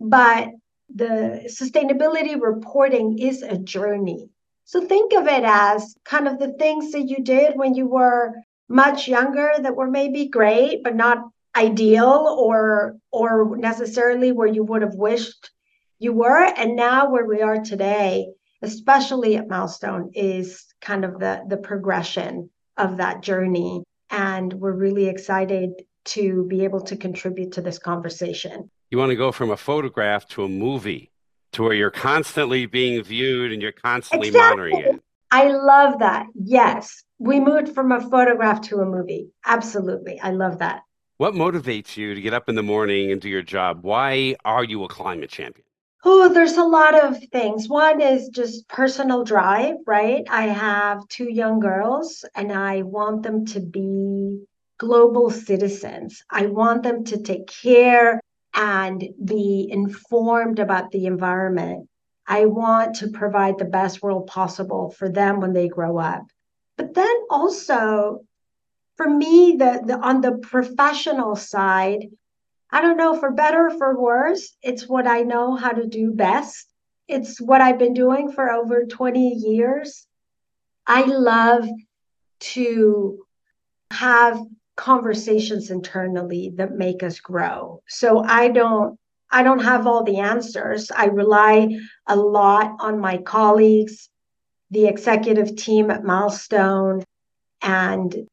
but 0.00 0.48
the 0.94 1.48
sustainability 1.48 2.40
reporting 2.40 3.18
is 3.18 3.42
a 3.42 3.58
journey. 3.58 4.28
So 4.64 4.84
think 4.84 5.12
of 5.14 5.26
it 5.26 5.44
as 5.44 5.96
kind 6.04 6.28
of 6.28 6.38
the 6.38 6.52
things 6.52 6.92
that 6.92 7.08
you 7.08 7.22
did 7.22 7.56
when 7.56 7.74
you 7.74 7.86
were 7.86 8.34
much 8.68 9.08
younger 9.08 9.52
that 9.58 9.76
were 9.76 9.90
maybe 9.90 10.28
great, 10.28 10.82
but 10.82 10.94
not 10.94 11.18
ideal 11.56 12.36
or 12.38 12.96
or 13.10 13.56
necessarily 13.56 14.32
where 14.32 14.46
you 14.46 14.62
would 14.62 14.82
have 14.82 14.94
wished 14.94 15.50
you 15.98 16.12
were. 16.12 16.44
And 16.44 16.76
now 16.76 17.10
where 17.10 17.24
we 17.24 17.42
are 17.42 17.60
today, 17.60 18.28
especially 18.62 19.36
at 19.36 19.48
Milestone, 19.48 20.10
is 20.14 20.66
kind 20.80 21.04
of 21.04 21.18
the 21.18 21.42
the 21.48 21.56
progression 21.56 22.50
of 22.76 22.98
that 22.98 23.22
journey. 23.22 23.82
And 24.10 24.52
we're 24.52 24.72
really 24.72 25.08
excited 25.08 25.70
to 26.04 26.46
be 26.48 26.64
able 26.64 26.80
to 26.82 26.96
contribute 26.96 27.52
to 27.52 27.62
this 27.62 27.78
conversation. 27.78 28.70
You 28.90 28.96
want 28.96 29.10
to 29.10 29.16
go 29.16 29.32
from 29.32 29.50
a 29.50 29.56
photograph 29.56 30.26
to 30.28 30.44
a 30.44 30.48
movie 30.48 31.12
to 31.52 31.62
where 31.62 31.74
you're 31.74 31.90
constantly 31.90 32.64
being 32.64 33.02
viewed 33.02 33.52
and 33.52 33.60
you're 33.60 33.70
constantly 33.70 34.28
exactly. 34.28 34.72
monitoring 34.72 34.94
it. 34.94 35.02
I 35.30 35.48
love 35.48 35.98
that. 35.98 36.26
Yes. 36.34 37.04
We 37.18 37.38
moved 37.38 37.74
from 37.74 37.92
a 37.92 38.00
photograph 38.00 38.62
to 38.68 38.76
a 38.78 38.86
movie. 38.86 39.28
Absolutely. 39.44 40.18
I 40.20 40.30
love 40.30 40.60
that. 40.60 40.84
What 41.18 41.34
motivates 41.34 41.98
you 41.98 42.14
to 42.14 42.20
get 42.20 42.32
up 42.32 42.48
in 42.48 42.54
the 42.54 42.62
morning 42.62 43.12
and 43.12 43.20
do 43.20 43.28
your 43.28 43.42
job? 43.42 43.80
Why 43.82 44.36
are 44.46 44.64
you 44.64 44.84
a 44.84 44.88
climate 44.88 45.28
champion? 45.28 45.66
Oh, 46.04 46.32
there's 46.32 46.56
a 46.56 46.64
lot 46.64 46.94
of 46.94 47.22
things. 47.24 47.68
One 47.68 48.00
is 48.00 48.28
just 48.28 48.68
personal 48.68 49.22
drive, 49.22 49.74
right? 49.86 50.24
I 50.30 50.46
have 50.46 51.06
two 51.08 51.30
young 51.30 51.60
girls 51.60 52.24
and 52.34 52.52
I 52.52 52.82
want 52.82 53.22
them 53.22 53.44
to 53.46 53.60
be 53.60 54.44
global 54.78 55.28
citizens. 55.28 56.22
I 56.30 56.46
want 56.46 56.84
them 56.84 57.04
to 57.04 57.20
take 57.20 57.48
care 57.48 58.20
and 58.54 59.08
be 59.24 59.68
informed 59.70 60.58
about 60.58 60.90
the 60.90 61.06
environment. 61.06 61.88
I 62.26 62.46
want 62.46 62.96
to 62.96 63.08
provide 63.08 63.58
the 63.58 63.64
best 63.64 64.02
world 64.02 64.26
possible 64.26 64.90
for 64.90 65.08
them 65.08 65.40
when 65.40 65.52
they 65.52 65.68
grow 65.68 65.98
up. 65.98 66.24
But 66.76 66.94
then 66.94 67.16
also, 67.30 68.24
for 68.96 69.08
me, 69.08 69.56
the, 69.58 69.82
the 69.84 69.98
on 69.98 70.20
the 70.20 70.32
professional 70.32 71.36
side, 71.36 72.06
I 72.70 72.82
don't 72.82 72.98
know 72.98 73.18
for 73.18 73.30
better 73.30 73.68
or 73.68 73.78
for 73.78 73.98
worse, 73.98 74.56
it's 74.62 74.86
what 74.86 75.06
I 75.06 75.22
know 75.22 75.56
how 75.56 75.70
to 75.70 75.86
do 75.86 76.12
best. 76.12 76.70
It's 77.06 77.40
what 77.40 77.62
I've 77.62 77.78
been 77.78 77.94
doing 77.94 78.30
for 78.30 78.50
over 78.50 78.84
20 78.84 79.28
years. 79.34 80.06
I 80.86 81.04
love 81.04 81.66
to 82.40 83.24
have 83.90 84.40
conversations 84.78 85.70
internally 85.70 86.52
that 86.54 86.72
make 86.72 87.02
us 87.02 87.18
grow. 87.18 87.82
So 87.88 88.20
I 88.20 88.48
don't 88.48 88.98
I 89.30 89.42
don't 89.42 89.62
have 89.62 89.86
all 89.86 90.04
the 90.04 90.20
answers. 90.20 90.90
I 90.90 91.06
rely 91.06 91.78
a 92.06 92.16
lot 92.16 92.76
on 92.80 92.98
my 92.98 93.18
colleagues, 93.18 94.08
the 94.70 94.86
executive 94.86 95.54
team 95.56 95.90
at 95.90 96.04
Milestone, 96.04 97.02
and 97.60 98.26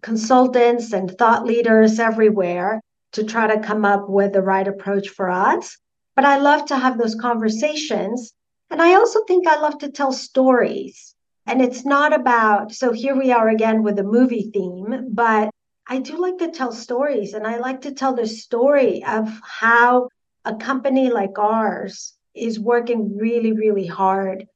consultants 0.00 0.94
and 0.94 1.10
thought 1.10 1.44
leaders 1.44 1.98
everywhere 1.98 2.80
to 3.12 3.24
try 3.24 3.46
to 3.46 3.60
come 3.60 3.84
up 3.84 4.08
with 4.08 4.32
the 4.32 4.40
right 4.40 4.68
approach 4.68 5.08
for 5.10 5.28
us. 5.28 5.76
But 6.16 6.24
I 6.24 6.38
love 6.38 6.66
to 6.66 6.76
have 6.76 6.96
those 6.96 7.14
conversations. 7.14 8.32
And 8.70 8.80
I 8.80 8.94
also 8.94 9.24
think 9.24 9.46
I 9.46 9.60
love 9.60 9.78
to 9.78 9.90
tell 9.90 10.12
stories. 10.12 11.14
And 11.46 11.60
it's 11.60 11.84
not 11.84 12.12
about, 12.12 12.72
so 12.72 12.92
here 12.92 13.16
we 13.16 13.32
are 13.32 13.48
again 13.48 13.82
with 13.82 13.96
the 13.96 14.04
movie 14.04 14.50
theme, 14.52 15.08
but 15.12 15.50
I 15.90 16.00
do 16.00 16.18
like 16.18 16.36
to 16.38 16.50
tell 16.50 16.70
stories 16.70 17.32
and 17.32 17.46
I 17.46 17.56
like 17.56 17.80
to 17.82 17.92
tell 17.92 18.14
the 18.14 18.26
story 18.26 19.02
of 19.04 19.40
how 19.42 20.10
a 20.44 20.54
company 20.54 21.08
like 21.08 21.38
ours 21.38 22.12
is 22.34 22.60
working 22.60 23.16
really, 23.16 23.52
really 23.52 23.86
hard 23.86 24.46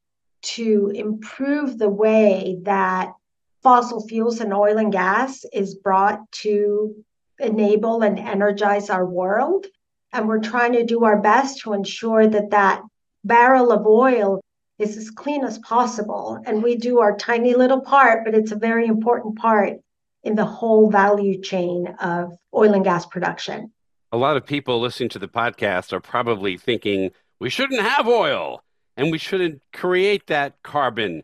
to 0.42 0.92
improve 0.94 1.78
the 1.78 1.88
way 1.88 2.58
that 2.64 3.14
fossil 3.62 4.06
fuels 4.06 4.40
and 4.40 4.52
oil 4.52 4.76
and 4.76 4.92
gas 4.92 5.46
is 5.54 5.74
brought 5.74 6.20
to 6.32 6.94
enable 7.38 8.02
and 8.02 8.18
energize 8.18 8.90
our 8.90 9.06
world. 9.06 9.66
And 10.12 10.28
we're 10.28 10.40
trying 10.40 10.74
to 10.74 10.84
do 10.84 11.04
our 11.04 11.18
best 11.18 11.60
to 11.60 11.72
ensure 11.72 12.26
that 12.26 12.50
that 12.50 12.82
barrel 13.24 13.72
of 13.72 13.86
oil 13.86 14.42
is 14.78 14.98
as 14.98 15.10
clean 15.10 15.44
as 15.44 15.58
possible. 15.60 16.38
And 16.44 16.62
we 16.62 16.76
do 16.76 16.98
our 16.98 17.16
tiny 17.16 17.54
little 17.54 17.80
part, 17.80 18.26
but 18.26 18.34
it's 18.34 18.52
a 18.52 18.56
very 18.56 18.86
important 18.86 19.38
part 19.38 19.78
in 20.22 20.34
the 20.34 20.44
whole 20.44 20.90
value 20.90 21.40
chain 21.40 21.88
of 22.00 22.36
oil 22.54 22.74
and 22.74 22.84
gas 22.84 23.06
production. 23.06 23.72
A 24.12 24.16
lot 24.16 24.36
of 24.36 24.46
people 24.46 24.80
listening 24.80 25.08
to 25.10 25.18
the 25.18 25.28
podcast 25.28 25.92
are 25.92 26.00
probably 26.00 26.56
thinking 26.56 27.10
we 27.40 27.50
shouldn't 27.50 27.80
have 27.80 28.06
oil 28.06 28.62
and 28.96 29.10
we 29.10 29.18
shouldn't 29.18 29.62
create 29.72 30.26
that 30.26 30.62
carbon. 30.62 31.22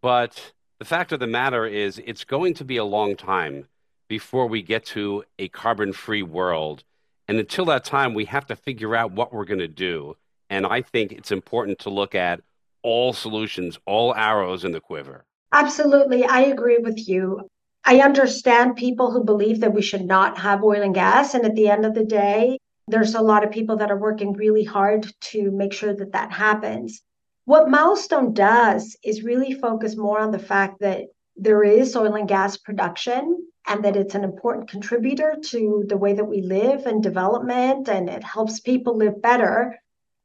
But 0.00 0.52
the 0.78 0.84
fact 0.84 1.12
of 1.12 1.20
the 1.20 1.26
matter 1.26 1.66
is, 1.66 2.00
it's 2.04 2.24
going 2.24 2.54
to 2.54 2.64
be 2.64 2.76
a 2.76 2.84
long 2.84 3.16
time 3.16 3.66
before 4.08 4.46
we 4.46 4.62
get 4.62 4.84
to 4.86 5.24
a 5.38 5.48
carbon 5.48 5.92
free 5.92 6.22
world. 6.22 6.84
And 7.26 7.38
until 7.38 7.66
that 7.66 7.84
time, 7.84 8.14
we 8.14 8.24
have 8.26 8.46
to 8.46 8.56
figure 8.56 8.96
out 8.96 9.12
what 9.12 9.32
we're 9.32 9.44
going 9.44 9.58
to 9.58 9.68
do. 9.68 10.16
And 10.48 10.64
I 10.64 10.80
think 10.80 11.12
it's 11.12 11.32
important 11.32 11.80
to 11.80 11.90
look 11.90 12.14
at 12.14 12.40
all 12.82 13.12
solutions, 13.12 13.78
all 13.84 14.14
arrows 14.14 14.64
in 14.64 14.72
the 14.72 14.80
quiver. 14.80 15.26
Absolutely. 15.52 16.24
I 16.24 16.42
agree 16.42 16.78
with 16.78 17.08
you. 17.08 17.48
I 17.84 18.00
understand 18.00 18.76
people 18.76 19.10
who 19.10 19.24
believe 19.24 19.60
that 19.60 19.74
we 19.74 19.82
should 19.82 20.04
not 20.04 20.38
have 20.38 20.62
oil 20.62 20.82
and 20.82 20.94
gas. 20.94 21.34
And 21.34 21.44
at 21.44 21.54
the 21.54 21.68
end 21.68 21.86
of 21.86 21.94
the 21.94 22.04
day, 22.04 22.58
there's 22.86 23.14
a 23.14 23.22
lot 23.22 23.44
of 23.44 23.50
people 23.50 23.76
that 23.76 23.90
are 23.90 23.98
working 23.98 24.32
really 24.32 24.64
hard 24.64 25.06
to 25.32 25.50
make 25.50 25.72
sure 25.72 25.94
that 25.94 26.12
that 26.12 26.32
happens. 26.32 27.02
What 27.44 27.70
Milestone 27.70 28.34
does 28.34 28.96
is 29.02 29.22
really 29.22 29.52
focus 29.52 29.96
more 29.96 30.18
on 30.18 30.32
the 30.32 30.38
fact 30.38 30.80
that 30.80 31.06
there 31.36 31.62
is 31.62 31.96
oil 31.96 32.14
and 32.14 32.28
gas 32.28 32.56
production 32.56 33.46
and 33.66 33.84
that 33.84 33.96
it's 33.96 34.14
an 34.14 34.24
important 34.24 34.68
contributor 34.68 35.36
to 35.46 35.84
the 35.88 35.96
way 35.96 36.12
that 36.14 36.24
we 36.24 36.42
live 36.42 36.86
and 36.86 37.02
development 37.02 37.88
and 37.88 38.08
it 38.08 38.24
helps 38.24 38.60
people 38.60 38.96
live 38.96 39.22
better. 39.22 39.78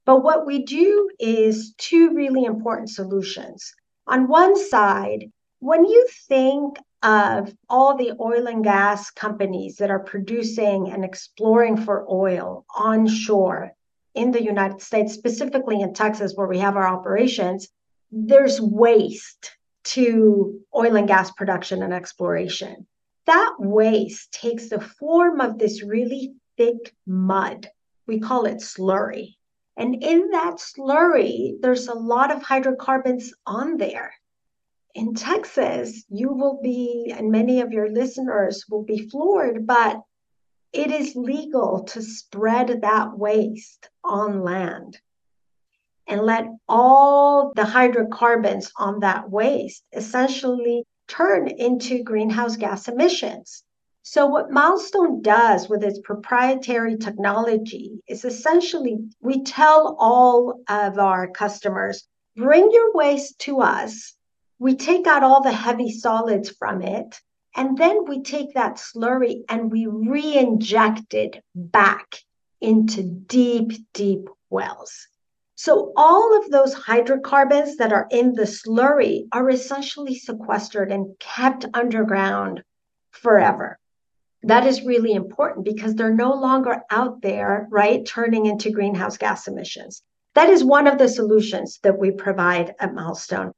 But 0.06 0.24
what 0.24 0.46
we 0.46 0.64
do 0.64 1.10
is 1.20 1.74
two 1.78 2.14
really 2.14 2.44
important 2.44 2.90
solutions. 2.90 3.74
On 4.08 4.28
one 4.28 4.58
side, 4.58 5.32
when 5.60 5.86
you 5.86 6.08
think 6.28 6.78
of 7.04 7.54
all 7.70 7.98
the 7.98 8.14
oil 8.20 8.48
and 8.48 8.64
gas 8.64 9.12
companies 9.12 9.76
that 9.76 9.92
are 9.92 10.00
producing 10.00 10.90
and 10.90 11.04
exploring 11.04 11.76
for 11.76 12.10
oil 12.10 12.66
onshore 12.74 13.74
in 14.16 14.32
the 14.32 14.42
United 14.42 14.82
States, 14.82 15.14
specifically 15.14 15.82
in 15.82 15.94
Texas, 15.94 16.34
where 16.36 16.48
we 16.48 16.60
have 16.60 16.78
our 16.78 16.88
operations, 16.88 17.68
there's 18.12 18.62
waste 18.62 19.52
to 19.84 20.62
oil 20.74 20.96
and 20.96 21.08
gas 21.08 21.30
production 21.32 21.84
and 21.84 21.94
exploration. 21.94 22.88
That 23.26 23.56
waste 23.60 24.32
takes 24.32 24.70
the 24.70 24.80
form 24.80 25.42
of 25.42 25.58
this 25.58 25.84
really 25.84 26.34
thick 26.58 26.96
mud. 27.06 27.70
We 28.08 28.20
call 28.20 28.46
it 28.46 28.58
slurry. 28.58 29.36
And 29.76 30.02
in 30.04 30.30
that 30.32 30.58
slurry, 30.58 31.60
there's 31.62 31.88
a 31.88 31.94
lot 31.94 32.32
of 32.32 32.44
hydrocarbons 32.44 33.34
on 33.46 33.78
there 33.78 34.14
in 34.96 35.16
Texas, 35.16 36.04
you 36.10 36.32
will 36.32 36.60
be, 36.62 37.14
and 37.16 37.32
many 37.32 37.62
of 37.62 37.72
your 37.72 37.92
listeners 37.92 38.66
will 38.70 38.84
be 38.84 39.10
floored, 39.10 39.66
but 39.66 40.02
it 40.72 40.92
is 40.92 41.16
legal 41.16 41.84
to 41.84 42.02
spread 42.02 42.82
that 42.82 43.18
waste 43.18 43.90
on 44.04 44.42
land 44.44 45.00
and 46.08 46.22
let 46.22 46.46
all 46.68 47.54
the 47.56 47.66
hydrocarbons 47.66 48.72
on 48.78 49.00
that 49.00 49.30
waste 49.30 49.84
essentially 49.94 50.86
turn 51.08 51.48
into 51.48 52.04
greenhouse 52.04 52.56
gas 52.56 52.88
emissions. 52.88 53.64
So, 54.02 54.26
what 54.28 54.52
Milestone 54.52 55.22
does 55.22 55.70
with 55.70 55.84
its 55.84 56.00
proprietary 56.04 56.98
technology 56.98 58.02
is 58.08 58.26
essentially 58.26 58.98
we 59.22 59.44
tell 59.44 59.96
all 59.98 60.60
of 60.68 61.00
our 61.00 61.30
customers 61.30 62.06
bring 62.36 62.70
your 62.72 62.94
waste 62.94 63.40
to 63.40 63.62
us 63.62 64.16
we 64.64 64.78
take 64.78 65.06
out 65.08 65.24
all 65.24 65.44
the 65.44 65.52
heavy 65.52 65.92
solids 65.92 66.50
from 66.50 66.82
it, 66.82 67.20
and 67.54 67.78
then 67.78 68.06
we 68.06 68.22
take 68.22 68.54
that 68.54 68.78
slurry 68.78 69.42
and 69.50 69.70
we 69.70 69.88
re 69.88 70.38
inject 70.38 71.14
it 71.14 71.44
back 71.54 72.16
into 72.62 73.04
deep, 73.04 73.74
deep 73.92 74.30
wells. 74.50 75.10
So 75.56 75.92
all 75.98 76.40
of 76.40 76.50
those 76.50 76.74
hydrocarbons 76.74 77.76
that 77.76 77.92
are 77.92 78.08
in 78.10 78.36
the 78.36 78.44
slurry 78.44 79.28
are 79.34 79.50
essentially 79.50 80.16
sequestered 80.16 80.94
and 80.94 81.14
kept 81.20 81.66
underground 81.74 82.64
forever. 83.12 83.78
That 84.44 84.66
is 84.66 84.86
really 84.86 85.12
important 85.12 85.66
because 85.66 85.94
they're 85.94 86.16
no 86.16 86.36
longer 86.36 86.84
out 86.90 87.22
there, 87.22 87.68
right, 87.70 88.06
turning 88.06 88.46
into 88.46 88.72
greenhouse 88.72 89.18
gas 89.18 89.46
emissions. 89.50 90.04
That 90.36 90.48
is 90.48 90.64
one 90.64 90.88
of 90.88 91.00
the 91.00 91.10
solutions 91.10 91.80
that 91.84 92.00
we 92.00 92.12
provide 92.12 92.76
at 92.80 92.94
Milestone. 92.94 93.52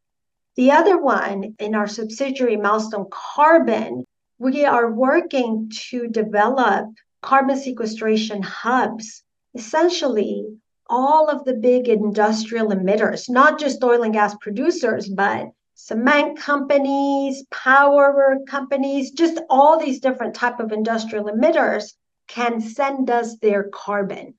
The 0.56 0.72
other 0.72 0.98
one 0.98 1.56
in 1.60 1.76
our 1.76 1.88
subsidiary 1.88 2.56
Milestone 2.56 3.08
Carbon, 3.12 4.06
we 4.38 4.64
are 4.64 4.90
working 4.90 5.70
to 5.90 6.08
develop 6.08 6.86
carbon 7.22 7.58
sequestration 7.58 8.42
hubs. 8.42 9.24
Essentially, 9.54 10.46
all 10.90 11.30
of 11.30 11.44
the 11.44 11.56
big 11.56 11.90
industrial 11.90 12.70
emitters, 12.70 13.30
not 13.30 13.60
just 13.60 13.84
oil 13.84 14.04
and 14.04 14.14
gas 14.14 14.34
producers, 14.36 15.10
but 15.10 15.48
cement 15.74 16.38
companies, 16.38 17.44
power 17.52 18.38
companies, 18.48 19.12
just 19.12 19.42
all 19.50 19.78
these 19.78 20.00
different 20.00 20.36
type 20.36 20.62
of 20.62 20.72
industrial 20.72 21.26
emitters 21.26 21.96
can 22.28 22.62
send 22.62 23.10
us 23.10 23.38
their 23.40 23.64
carbon 23.74 24.36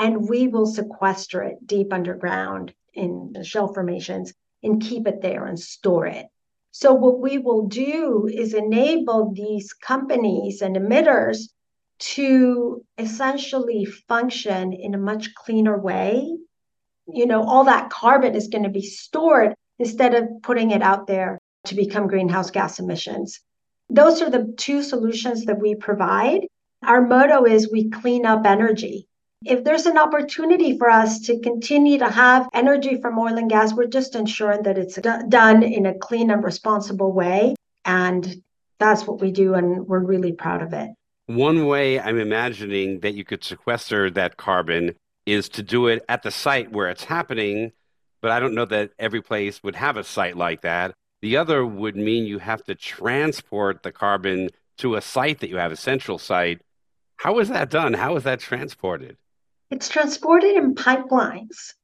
and 0.00 0.28
we 0.28 0.48
will 0.48 0.66
sequester 0.66 1.42
it 1.42 1.64
deep 1.64 1.92
underground 1.92 2.74
in 2.92 3.30
the 3.32 3.44
shell 3.44 3.72
formations 3.72 4.34
and 4.64 4.82
keep 4.82 5.06
it 5.06 5.20
there 5.22 5.46
and 5.46 5.58
store 5.58 6.06
it. 6.06 6.26
So, 6.72 6.92
what 6.92 7.20
we 7.20 7.38
will 7.38 7.66
do 7.66 8.26
is 8.26 8.52
enable 8.54 9.32
these 9.32 9.72
companies 9.72 10.60
and 10.60 10.74
emitters 10.74 11.50
to 12.00 12.84
essentially 12.98 13.84
function 13.84 14.72
in 14.72 14.94
a 14.94 14.98
much 14.98 15.34
cleaner 15.34 15.78
way. 15.78 16.36
You 17.06 17.26
know, 17.26 17.44
all 17.44 17.64
that 17.64 17.90
carbon 17.90 18.34
is 18.34 18.48
going 18.48 18.64
to 18.64 18.70
be 18.70 18.82
stored 18.82 19.54
instead 19.78 20.14
of 20.14 20.28
putting 20.42 20.72
it 20.72 20.82
out 20.82 21.06
there 21.06 21.38
to 21.66 21.74
become 21.74 22.08
greenhouse 22.08 22.50
gas 22.50 22.80
emissions. 22.80 23.40
Those 23.88 24.20
are 24.22 24.30
the 24.30 24.52
two 24.56 24.82
solutions 24.82 25.44
that 25.44 25.60
we 25.60 25.76
provide. 25.76 26.46
Our 26.82 27.06
motto 27.06 27.44
is 27.44 27.70
we 27.70 27.90
clean 27.90 28.26
up 28.26 28.44
energy 28.44 29.06
if 29.46 29.64
there's 29.64 29.86
an 29.86 29.98
opportunity 29.98 30.78
for 30.78 30.88
us 30.88 31.20
to 31.20 31.38
continue 31.40 31.98
to 31.98 32.08
have 32.08 32.48
energy 32.52 33.00
from 33.00 33.18
oil 33.18 33.36
and 33.36 33.50
gas, 33.50 33.74
we're 33.74 33.86
just 33.86 34.14
ensuring 34.14 34.62
that 34.62 34.78
it's 34.78 34.96
d- 34.96 35.10
done 35.28 35.62
in 35.62 35.86
a 35.86 35.94
clean 35.94 36.30
and 36.30 36.42
responsible 36.42 37.12
way. 37.12 37.54
And 37.84 38.42
that's 38.78 39.06
what 39.06 39.20
we 39.20 39.30
do. 39.30 39.54
And 39.54 39.86
we're 39.86 39.98
really 39.98 40.32
proud 40.32 40.62
of 40.62 40.72
it. 40.72 40.90
One 41.26 41.66
way 41.66 42.00
I'm 42.00 42.18
imagining 42.18 43.00
that 43.00 43.14
you 43.14 43.24
could 43.24 43.44
sequester 43.44 44.10
that 44.10 44.36
carbon 44.36 44.94
is 45.26 45.48
to 45.50 45.62
do 45.62 45.86
it 45.86 46.04
at 46.08 46.22
the 46.22 46.30
site 46.30 46.72
where 46.72 46.88
it's 46.88 47.04
happening. 47.04 47.72
But 48.20 48.30
I 48.30 48.40
don't 48.40 48.54
know 48.54 48.64
that 48.66 48.92
every 48.98 49.20
place 49.20 49.62
would 49.62 49.76
have 49.76 49.96
a 49.96 50.04
site 50.04 50.36
like 50.36 50.62
that. 50.62 50.94
The 51.20 51.36
other 51.36 51.64
would 51.64 51.96
mean 51.96 52.26
you 52.26 52.38
have 52.38 52.64
to 52.64 52.74
transport 52.74 53.82
the 53.82 53.92
carbon 53.92 54.50
to 54.78 54.96
a 54.96 55.00
site 55.00 55.40
that 55.40 55.50
you 55.50 55.56
have, 55.56 55.72
a 55.72 55.76
central 55.76 56.18
site. 56.18 56.60
How 57.16 57.38
is 57.38 57.48
that 57.48 57.70
done? 57.70 57.94
How 57.94 58.16
is 58.16 58.24
that 58.24 58.40
transported? 58.40 59.16
It's 59.74 59.88
transported 59.88 60.54
in 60.54 60.72
pipelines. 60.76 61.74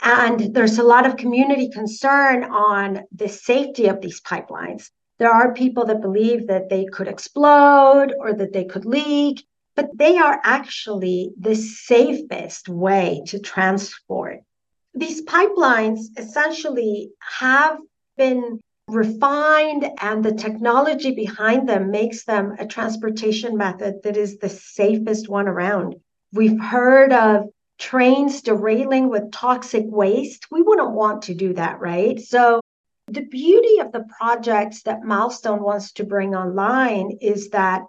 And 0.00 0.54
there's 0.54 0.78
a 0.78 0.84
lot 0.84 1.06
of 1.06 1.16
community 1.16 1.68
concern 1.70 2.44
on 2.44 3.02
the 3.10 3.28
safety 3.28 3.86
of 3.86 4.00
these 4.00 4.20
pipelines. 4.20 4.90
There 5.18 5.32
are 5.32 5.52
people 5.52 5.84
that 5.86 6.00
believe 6.00 6.46
that 6.46 6.68
they 6.68 6.84
could 6.84 7.08
explode 7.08 8.14
or 8.16 8.32
that 8.32 8.52
they 8.52 8.64
could 8.64 8.84
leak, 8.84 9.44
but 9.74 9.90
they 9.96 10.18
are 10.18 10.40
actually 10.44 11.32
the 11.36 11.56
safest 11.56 12.68
way 12.68 13.22
to 13.26 13.40
transport. 13.40 14.38
These 14.94 15.24
pipelines 15.24 16.16
essentially 16.16 17.10
have 17.40 17.76
been 18.16 18.60
refined, 18.86 19.84
and 20.00 20.24
the 20.24 20.34
technology 20.34 21.12
behind 21.12 21.68
them 21.68 21.90
makes 21.90 22.24
them 22.24 22.54
a 22.60 22.66
transportation 22.66 23.56
method 23.56 24.04
that 24.04 24.16
is 24.16 24.38
the 24.38 24.48
safest 24.48 25.28
one 25.28 25.48
around. 25.48 25.96
We've 26.32 26.60
heard 26.60 27.12
of 27.12 27.50
trains 27.78 28.42
derailing 28.42 29.10
with 29.10 29.32
toxic 29.32 29.84
waste. 29.86 30.46
We 30.50 30.62
wouldn't 30.62 30.92
want 30.92 31.22
to 31.22 31.34
do 31.34 31.52
that, 31.54 31.80
right? 31.80 32.20
So, 32.20 32.60
the 33.08 33.22
beauty 33.26 33.80
of 33.80 33.92
the 33.92 34.06
projects 34.18 34.82
that 34.84 35.02
Milestone 35.02 35.62
wants 35.62 35.92
to 35.92 36.04
bring 36.04 36.34
online 36.34 37.18
is 37.20 37.50
that 37.50 37.82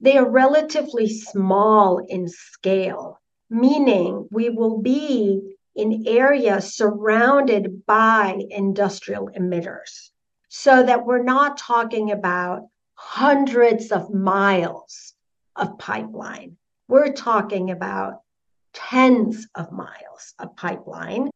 they 0.00 0.16
are 0.16 0.28
relatively 0.28 1.08
small 1.08 1.98
in 1.98 2.28
scale, 2.28 3.20
meaning 3.50 4.26
we 4.30 4.50
will 4.50 4.80
be 4.80 5.56
in 5.76 6.04
areas 6.06 6.74
surrounded 6.74 7.86
by 7.86 8.42
industrial 8.50 9.28
emitters 9.38 10.10
so 10.48 10.82
that 10.82 11.06
we're 11.06 11.22
not 11.22 11.58
talking 11.58 12.10
about 12.10 12.62
hundreds 12.94 13.92
of 13.92 14.12
miles 14.12 15.14
of 15.54 15.78
pipeline. 15.78 16.56
We're 16.88 17.12
talking 17.12 17.70
about 17.70 18.22
tens 18.72 19.46
of 19.54 19.70
miles 19.72 20.34
of 20.38 20.56
pipeline. 20.56 21.30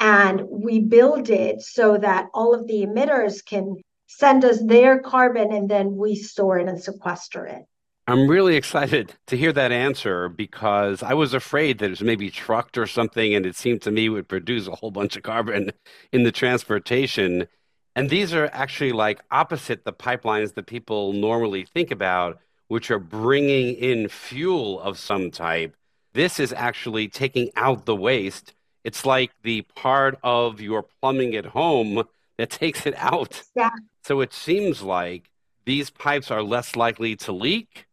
And 0.00 0.42
we 0.48 0.80
build 0.80 1.28
it 1.28 1.60
so 1.60 1.98
that 1.98 2.28
all 2.32 2.54
of 2.54 2.66
the 2.66 2.86
emitters 2.86 3.44
can 3.44 3.76
send 4.06 4.44
us 4.44 4.62
their 4.64 5.00
carbon 5.00 5.52
and 5.52 5.68
then 5.68 5.96
we 5.96 6.14
store 6.14 6.58
it 6.58 6.68
and 6.68 6.80
sequester 6.80 7.46
it. 7.46 7.64
I'm 8.06 8.26
really 8.26 8.56
excited 8.56 9.14
to 9.26 9.36
hear 9.36 9.52
that 9.52 9.70
answer 9.70 10.30
because 10.30 11.02
I 11.02 11.12
was 11.12 11.34
afraid 11.34 11.78
that 11.78 11.86
it 11.86 11.90
was 11.90 12.00
maybe 12.00 12.30
trucked 12.30 12.78
or 12.78 12.86
something, 12.86 13.34
and 13.34 13.44
it 13.44 13.54
seemed 13.54 13.82
to 13.82 13.90
me 13.90 14.06
it 14.06 14.08
would 14.08 14.28
produce 14.28 14.66
a 14.66 14.74
whole 14.74 14.90
bunch 14.90 15.16
of 15.18 15.24
carbon 15.24 15.72
in 16.12 16.22
the 16.22 16.32
transportation. 16.32 17.48
And 17.94 18.08
these 18.08 18.32
are 18.32 18.48
actually 18.54 18.92
like 18.92 19.20
opposite 19.30 19.84
the 19.84 19.92
pipelines 19.92 20.54
that 20.54 20.66
people 20.66 21.12
normally 21.12 21.66
think 21.66 21.90
about, 21.90 22.38
which 22.68 22.90
are 22.90 22.98
bringing 22.98 23.74
in 23.74 24.08
fuel 24.08 24.80
of 24.80 24.98
some 24.98 25.30
type. 25.30 25.74
This 26.12 26.38
is 26.38 26.52
actually 26.52 27.08
taking 27.08 27.50
out 27.56 27.86
the 27.86 27.96
waste. 27.96 28.54
It's 28.84 29.04
like 29.04 29.32
the 29.42 29.62
part 29.74 30.18
of 30.22 30.60
your 30.60 30.84
plumbing 31.00 31.34
at 31.34 31.46
home 31.46 32.04
that 32.36 32.50
takes 32.62 32.86
it 32.86 32.94
out. 32.96 33.42
Yeah. 33.56 33.70
So 34.04 34.20
it 34.20 34.32
seems 34.32 34.82
like 34.82 35.30
these 35.64 35.90
pipes 35.90 36.30
are 36.30 36.42
less 36.42 36.76
likely 36.76 37.16
to 37.16 37.32
leak. 37.32 37.86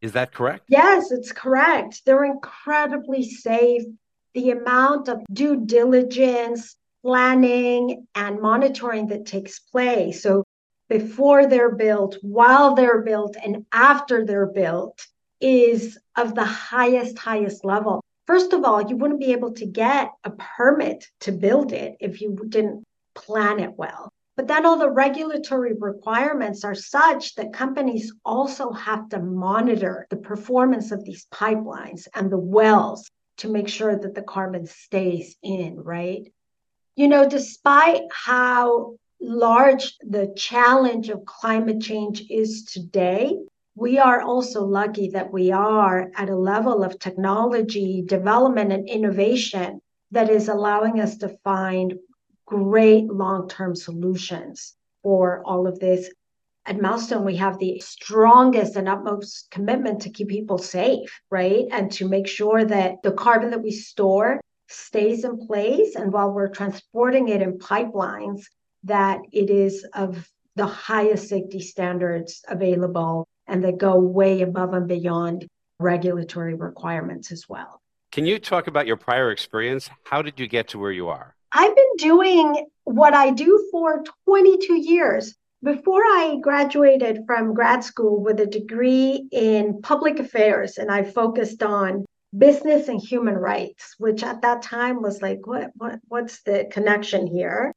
Is 0.00 0.12
that 0.12 0.32
correct? 0.32 0.66
Yes, 0.68 1.10
it's 1.10 1.32
correct. 1.32 2.02
They're 2.04 2.24
incredibly 2.24 3.22
safe. 3.28 3.82
The 4.34 4.50
amount 4.50 5.08
of 5.08 5.24
due 5.32 5.64
diligence, 5.64 6.76
planning, 7.02 8.06
and 8.14 8.40
monitoring 8.40 9.06
that 9.08 9.26
takes 9.26 9.58
place. 9.58 10.22
So 10.22 10.44
before 10.88 11.46
they're 11.46 11.74
built, 11.74 12.16
while 12.22 12.74
they're 12.74 13.02
built, 13.02 13.36
and 13.42 13.66
after 13.72 14.24
they're 14.24 14.46
built 14.46 15.06
is 15.40 15.98
of 16.16 16.34
the 16.34 16.44
highest, 16.44 17.18
highest 17.18 17.64
level. 17.64 18.02
First 18.26 18.52
of 18.52 18.64
all, 18.64 18.82
you 18.82 18.96
wouldn't 18.96 19.20
be 19.20 19.32
able 19.32 19.52
to 19.54 19.66
get 19.66 20.10
a 20.24 20.30
permit 20.30 21.06
to 21.20 21.32
build 21.32 21.72
it 21.72 21.96
if 22.00 22.20
you 22.20 22.36
didn't 22.48 22.84
plan 23.14 23.60
it 23.60 23.74
well. 23.76 24.12
But 24.36 24.48
then 24.48 24.66
all 24.66 24.76
the 24.76 24.90
regulatory 24.90 25.72
requirements 25.78 26.62
are 26.62 26.74
such 26.74 27.36
that 27.36 27.54
companies 27.54 28.12
also 28.24 28.70
have 28.72 29.08
to 29.10 29.20
monitor 29.20 30.06
the 30.10 30.16
performance 30.16 30.92
of 30.92 31.04
these 31.04 31.26
pipelines 31.32 32.06
and 32.14 32.30
the 32.30 32.38
wells 32.38 33.10
to 33.38 33.48
make 33.48 33.68
sure 33.68 33.96
that 33.96 34.14
the 34.14 34.22
carbon 34.22 34.66
stays 34.66 35.36
in, 35.42 35.76
right? 35.76 36.30
You 36.96 37.08
know, 37.08 37.28
despite 37.28 38.02
how 38.12 38.96
large 39.20 39.96
the 40.00 40.32
challenge 40.36 41.08
of 41.08 41.24
climate 41.24 41.80
change 41.80 42.24
is 42.30 42.64
today, 42.64 43.36
we 43.74 43.98
are 43.98 44.22
also 44.22 44.64
lucky 44.64 45.10
that 45.10 45.32
we 45.32 45.52
are 45.52 46.10
at 46.16 46.30
a 46.30 46.36
level 46.36 46.82
of 46.82 46.98
technology 46.98 48.02
development 48.06 48.72
and 48.72 48.88
innovation 48.88 49.80
that 50.12 50.30
is 50.30 50.48
allowing 50.48 51.00
us 51.00 51.18
to 51.18 51.36
find 51.44 51.94
great 52.46 53.06
long 53.06 53.48
term 53.48 53.74
solutions 53.74 54.74
for 55.02 55.42
all 55.44 55.66
of 55.66 55.78
this. 55.78 56.10
At 56.64 56.80
Milestone, 56.80 57.24
we 57.24 57.36
have 57.36 57.58
the 57.58 57.78
strongest 57.80 58.76
and 58.76 58.88
utmost 58.88 59.50
commitment 59.50 60.02
to 60.02 60.10
keep 60.10 60.28
people 60.28 60.58
safe, 60.58 61.20
right? 61.30 61.66
And 61.70 61.92
to 61.92 62.08
make 62.08 62.26
sure 62.26 62.64
that 62.64 63.02
the 63.02 63.12
carbon 63.12 63.50
that 63.50 63.62
we 63.62 63.70
store 63.70 64.40
stays 64.68 65.24
in 65.24 65.46
place. 65.46 65.94
And 65.94 66.12
while 66.12 66.32
we're 66.32 66.48
transporting 66.48 67.28
it 67.28 67.42
in 67.42 67.58
pipelines, 67.58 68.42
that 68.86 69.20
it 69.32 69.50
is 69.50 69.86
of 69.94 70.28
the 70.56 70.66
highest 70.66 71.28
safety 71.28 71.60
standards 71.60 72.42
available 72.48 73.28
and 73.46 73.62
that 73.64 73.78
go 73.78 73.98
way 73.98 74.42
above 74.42 74.72
and 74.74 74.88
beyond 74.88 75.46
regulatory 75.78 76.54
requirements 76.54 77.30
as 77.30 77.48
well. 77.48 77.80
Can 78.12 78.24
you 78.24 78.38
talk 78.38 78.66
about 78.66 78.86
your 78.86 78.96
prior 78.96 79.30
experience? 79.30 79.90
How 80.04 80.22
did 80.22 80.40
you 80.40 80.48
get 80.48 80.68
to 80.68 80.78
where 80.78 80.92
you 80.92 81.08
are? 81.08 81.34
I've 81.52 81.76
been 81.76 81.96
doing 81.98 82.66
what 82.84 83.14
I 83.14 83.30
do 83.30 83.68
for 83.70 84.02
22 84.24 84.74
years. 84.74 85.34
Before 85.62 86.02
I 86.02 86.38
graduated 86.40 87.24
from 87.26 87.54
grad 87.54 87.82
school 87.82 88.22
with 88.22 88.40
a 88.40 88.46
degree 88.46 89.28
in 89.32 89.80
public 89.82 90.18
affairs, 90.18 90.78
and 90.78 90.90
I 90.90 91.02
focused 91.02 91.62
on 91.62 92.04
business 92.36 92.88
and 92.88 93.00
human 93.00 93.34
rights, 93.34 93.94
which 93.98 94.22
at 94.22 94.42
that 94.42 94.62
time 94.62 95.02
was 95.02 95.22
like, 95.22 95.46
what, 95.46 95.70
what 95.74 95.98
what's 96.08 96.42
the 96.42 96.68
connection 96.70 97.26
here? 97.26 97.74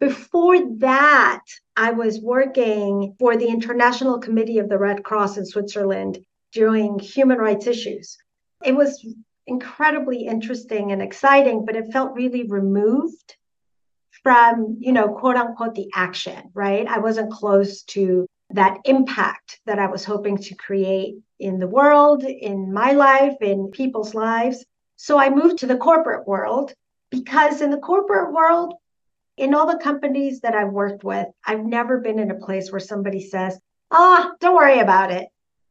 Before 0.00 0.56
that, 0.78 1.44
I 1.76 1.90
was 1.90 2.20
working 2.20 3.14
for 3.18 3.36
the 3.36 3.48
International 3.48 4.18
Committee 4.18 4.58
of 4.58 4.70
the 4.70 4.78
Red 4.78 5.04
Cross 5.04 5.36
in 5.36 5.44
Switzerland 5.44 6.18
doing 6.52 6.98
human 6.98 7.36
rights 7.36 7.66
issues. 7.66 8.16
It 8.64 8.74
was 8.74 9.06
incredibly 9.46 10.26
interesting 10.26 10.92
and 10.92 11.02
exciting, 11.02 11.66
but 11.66 11.76
it 11.76 11.92
felt 11.92 12.14
really 12.14 12.44
removed 12.44 13.36
from, 14.22 14.78
you 14.80 14.92
know, 14.92 15.08
quote 15.08 15.36
unquote, 15.36 15.74
the 15.74 15.90
action, 15.94 16.50
right? 16.54 16.86
I 16.86 16.98
wasn't 16.98 17.30
close 17.30 17.82
to 17.82 18.26
that 18.50 18.78
impact 18.86 19.60
that 19.66 19.78
I 19.78 19.86
was 19.86 20.04
hoping 20.04 20.38
to 20.38 20.54
create 20.54 21.16
in 21.38 21.58
the 21.58 21.68
world, 21.68 22.24
in 22.24 22.72
my 22.72 22.92
life, 22.92 23.36
in 23.42 23.70
people's 23.70 24.14
lives. 24.14 24.64
So 24.96 25.18
I 25.18 25.28
moved 25.28 25.58
to 25.58 25.66
the 25.66 25.76
corporate 25.76 26.26
world 26.26 26.72
because 27.10 27.60
in 27.60 27.70
the 27.70 27.78
corporate 27.78 28.32
world, 28.32 28.74
in 29.36 29.54
all 29.54 29.66
the 29.66 29.82
companies 29.82 30.40
that 30.40 30.54
I've 30.54 30.72
worked 30.72 31.04
with, 31.04 31.26
I've 31.44 31.64
never 31.64 31.98
been 31.98 32.18
in 32.18 32.30
a 32.30 32.34
place 32.46 32.70
where 32.70 32.80
somebody 32.80 33.20
says, 33.20 33.58
ah, 33.90 34.30
oh, 34.30 34.36
don't 34.40 34.54
worry 34.54 34.80
about 34.80 35.10
it. 35.10 35.28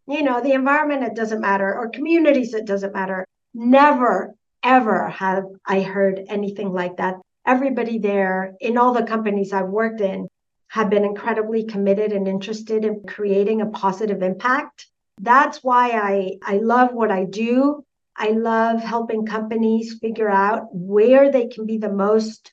You 0.08 0.24
know, 0.24 0.41
the 0.41 0.54
environment, 0.54 1.04
it 1.04 1.15
doesn't 1.15 1.41
matter, 1.41 1.74
or 1.74 1.89
communities, 1.89 2.54
it 2.54 2.65
doesn't 2.65 2.93
matter. 2.93 3.28
Never, 3.54 4.34
ever 4.63 5.08
have 5.10 5.43
I 5.65 5.82
heard 5.82 6.22
anything 6.30 6.74
like 6.74 6.98
that. 6.98 7.15
Everybody 7.45 8.00
there 8.00 8.56
in 8.60 8.78
all 8.78 8.93
the 8.93 9.04
companies 9.04 9.54
I've 9.54 9.69
worked 9.69 10.02
in 10.02 10.28
have 10.67 10.89
been 10.89 11.06
incredibly 11.06 11.63
committed 11.63 12.12
and 12.12 12.28
interested 12.28 12.86
in 12.86 13.04
creating 13.08 13.62
a 13.62 13.67
positive 13.67 14.22
impact. 14.22 14.88
That's 15.19 15.63
why 15.63 15.91
I, 15.91 16.38
I 16.43 16.58
love 16.58 16.93
what 16.93 17.12
I 17.12 17.26
do. 17.26 17.84
I 18.15 18.30
love 18.30 18.82
helping 18.82 19.26
companies 19.26 19.98
figure 20.00 20.30
out 20.30 20.67
where 20.74 21.32
they 21.32 21.48
can 21.48 21.65
be 21.65 21.78
the 21.78 21.91
most 21.91 22.52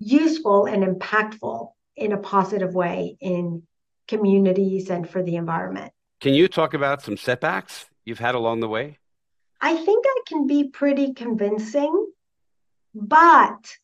useful 0.00 0.66
and 0.66 0.82
impactful 0.82 1.70
in 1.94 2.12
a 2.12 2.18
positive 2.18 2.74
way 2.74 3.16
in 3.20 3.62
communities 4.08 4.90
and 4.90 5.08
for 5.08 5.22
the 5.22 5.36
environment. 5.36 5.92
Can 6.20 6.34
you 6.34 6.48
talk 6.48 6.74
about 6.74 7.02
some 7.02 7.16
setbacks 7.16 7.86
you've 8.04 8.18
had 8.18 8.34
along 8.34 8.60
the 8.60 8.68
way? 8.68 8.98
I 9.60 9.76
think 9.76 10.04
I 10.08 10.20
can 10.26 10.46
be 10.46 10.68
pretty 10.68 11.12
convincing, 11.12 12.10
but 12.94 13.76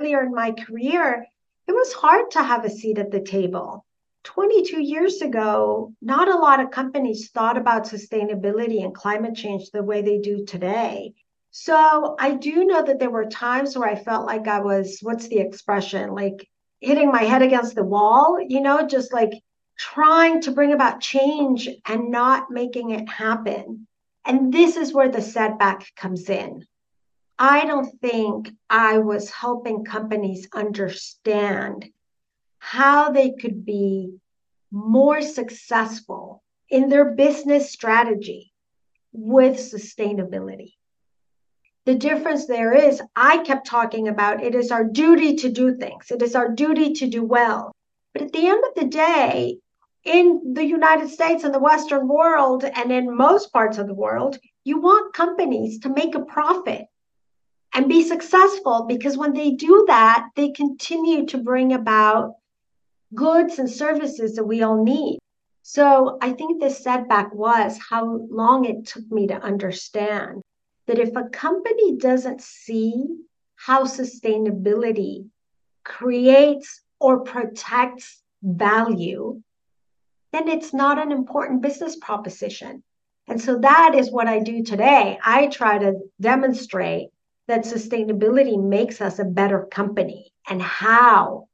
earlier 0.00 0.22
in 0.22 0.34
my 0.34 0.52
career, 0.52 1.26
it 1.68 1.72
was 1.72 1.92
hard 1.92 2.30
to 2.32 2.42
have 2.42 2.64
a 2.64 2.70
seat 2.70 2.98
at 2.98 3.10
the 3.10 3.20
table. 3.20 3.84
22 4.24 4.80
years 4.80 5.20
ago, 5.20 5.92
not 6.00 6.28
a 6.28 6.38
lot 6.38 6.60
of 6.60 6.70
companies 6.70 7.30
thought 7.30 7.58
about 7.58 7.84
sustainability 7.84 8.82
and 8.84 8.94
climate 8.94 9.34
change 9.34 9.70
the 9.70 9.82
way 9.82 10.00
they 10.00 10.18
do 10.18 10.44
today. 10.44 11.12
So 11.54 12.16
I 12.18 12.32
do 12.32 12.64
know 12.64 12.82
that 12.82 12.98
there 12.98 13.10
were 13.10 13.26
times 13.26 13.76
where 13.76 13.88
I 13.88 13.94
felt 13.94 14.26
like 14.26 14.48
I 14.48 14.60
was, 14.60 15.00
what's 15.02 15.28
the 15.28 15.38
expression, 15.38 16.14
like 16.14 16.48
hitting 16.80 17.12
my 17.12 17.24
head 17.24 17.42
against 17.42 17.74
the 17.74 17.84
wall, 17.84 18.38
you 18.40 18.62
know, 18.62 18.86
just 18.86 19.12
like 19.12 19.32
trying 19.78 20.40
to 20.42 20.50
bring 20.50 20.72
about 20.72 21.02
change 21.02 21.68
and 21.86 22.10
not 22.10 22.50
making 22.50 22.90
it 22.90 23.06
happen. 23.06 23.86
And 24.24 24.50
this 24.50 24.76
is 24.76 24.94
where 24.94 25.10
the 25.10 25.20
setback 25.20 25.94
comes 25.94 26.30
in. 26.30 26.64
I 27.38 27.66
don't 27.66 28.00
think 28.00 28.50
I 28.70 28.98
was 28.98 29.28
helping 29.30 29.84
companies 29.84 30.48
understand 30.54 31.86
how 32.60 33.10
they 33.10 33.32
could 33.32 33.66
be 33.66 34.14
more 34.70 35.20
successful 35.20 36.42
in 36.70 36.88
their 36.88 37.10
business 37.14 37.70
strategy 37.70 38.54
with 39.12 39.58
sustainability. 39.58 40.72
The 41.84 41.94
difference 41.96 42.46
there 42.46 42.72
is, 42.72 43.02
I 43.16 43.38
kept 43.38 43.66
talking 43.66 44.06
about 44.06 44.42
it 44.42 44.54
is 44.54 44.70
our 44.70 44.84
duty 44.84 45.34
to 45.36 45.50
do 45.50 45.74
things, 45.74 46.10
it 46.10 46.22
is 46.22 46.36
our 46.36 46.48
duty 46.48 46.92
to 46.94 47.08
do 47.08 47.24
well. 47.24 47.74
But 48.12 48.22
at 48.22 48.32
the 48.32 48.46
end 48.46 48.62
of 48.64 48.74
the 48.76 48.88
day, 48.88 49.58
in 50.04 50.54
the 50.54 50.64
United 50.64 51.08
States 51.08 51.44
and 51.44 51.54
the 51.54 51.58
Western 51.58 52.06
world, 52.06 52.64
and 52.64 52.92
in 52.92 53.16
most 53.16 53.52
parts 53.52 53.78
of 53.78 53.86
the 53.86 53.94
world, 53.94 54.38
you 54.64 54.80
want 54.80 55.14
companies 55.14 55.80
to 55.80 55.88
make 55.88 56.14
a 56.14 56.24
profit 56.24 56.86
and 57.74 57.88
be 57.88 58.02
successful 58.02 58.84
because 58.88 59.16
when 59.16 59.32
they 59.32 59.52
do 59.52 59.84
that, 59.88 60.28
they 60.36 60.50
continue 60.50 61.26
to 61.26 61.38
bring 61.38 61.72
about 61.72 62.34
goods 63.14 63.58
and 63.58 63.70
services 63.70 64.36
that 64.36 64.44
we 64.44 64.62
all 64.62 64.84
need. 64.84 65.18
So 65.62 66.18
I 66.20 66.32
think 66.32 66.60
this 66.60 66.82
setback 66.82 67.34
was 67.34 67.78
how 67.90 68.26
long 68.30 68.64
it 68.66 68.86
took 68.86 69.10
me 69.10 69.28
to 69.28 69.42
understand 69.42 70.41
that 70.86 70.98
if 70.98 71.14
a 71.16 71.28
company 71.28 71.96
doesn't 71.96 72.40
see 72.40 73.06
how 73.56 73.84
sustainability 73.84 75.26
creates 75.84 76.82
or 77.00 77.20
protects 77.20 78.22
value, 78.42 79.40
then 80.32 80.48
it's 80.48 80.72
not 80.72 80.98
an 80.98 81.12
important 81.12 81.62
business 81.62 81.96
proposition. 81.96 82.82
And 83.28 83.40
so 83.40 83.58
that 83.58 83.94
is 83.94 84.10
what 84.10 84.26
I 84.26 84.40
do 84.40 84.62
today. 84.64 85.18
I 85.24 85.46
try 85.46 85.78
to 85.78 85.94
demonstrate 86.20 87.08
that 87.48 87.64
sustainability 87.64 88.60
makes 88.62 89.00
us 89.00 89.18
a 89.18 89.24
better 89.24 89.66
company 89.70 90.32
and 90.48 90.60
how, 90.60 91.48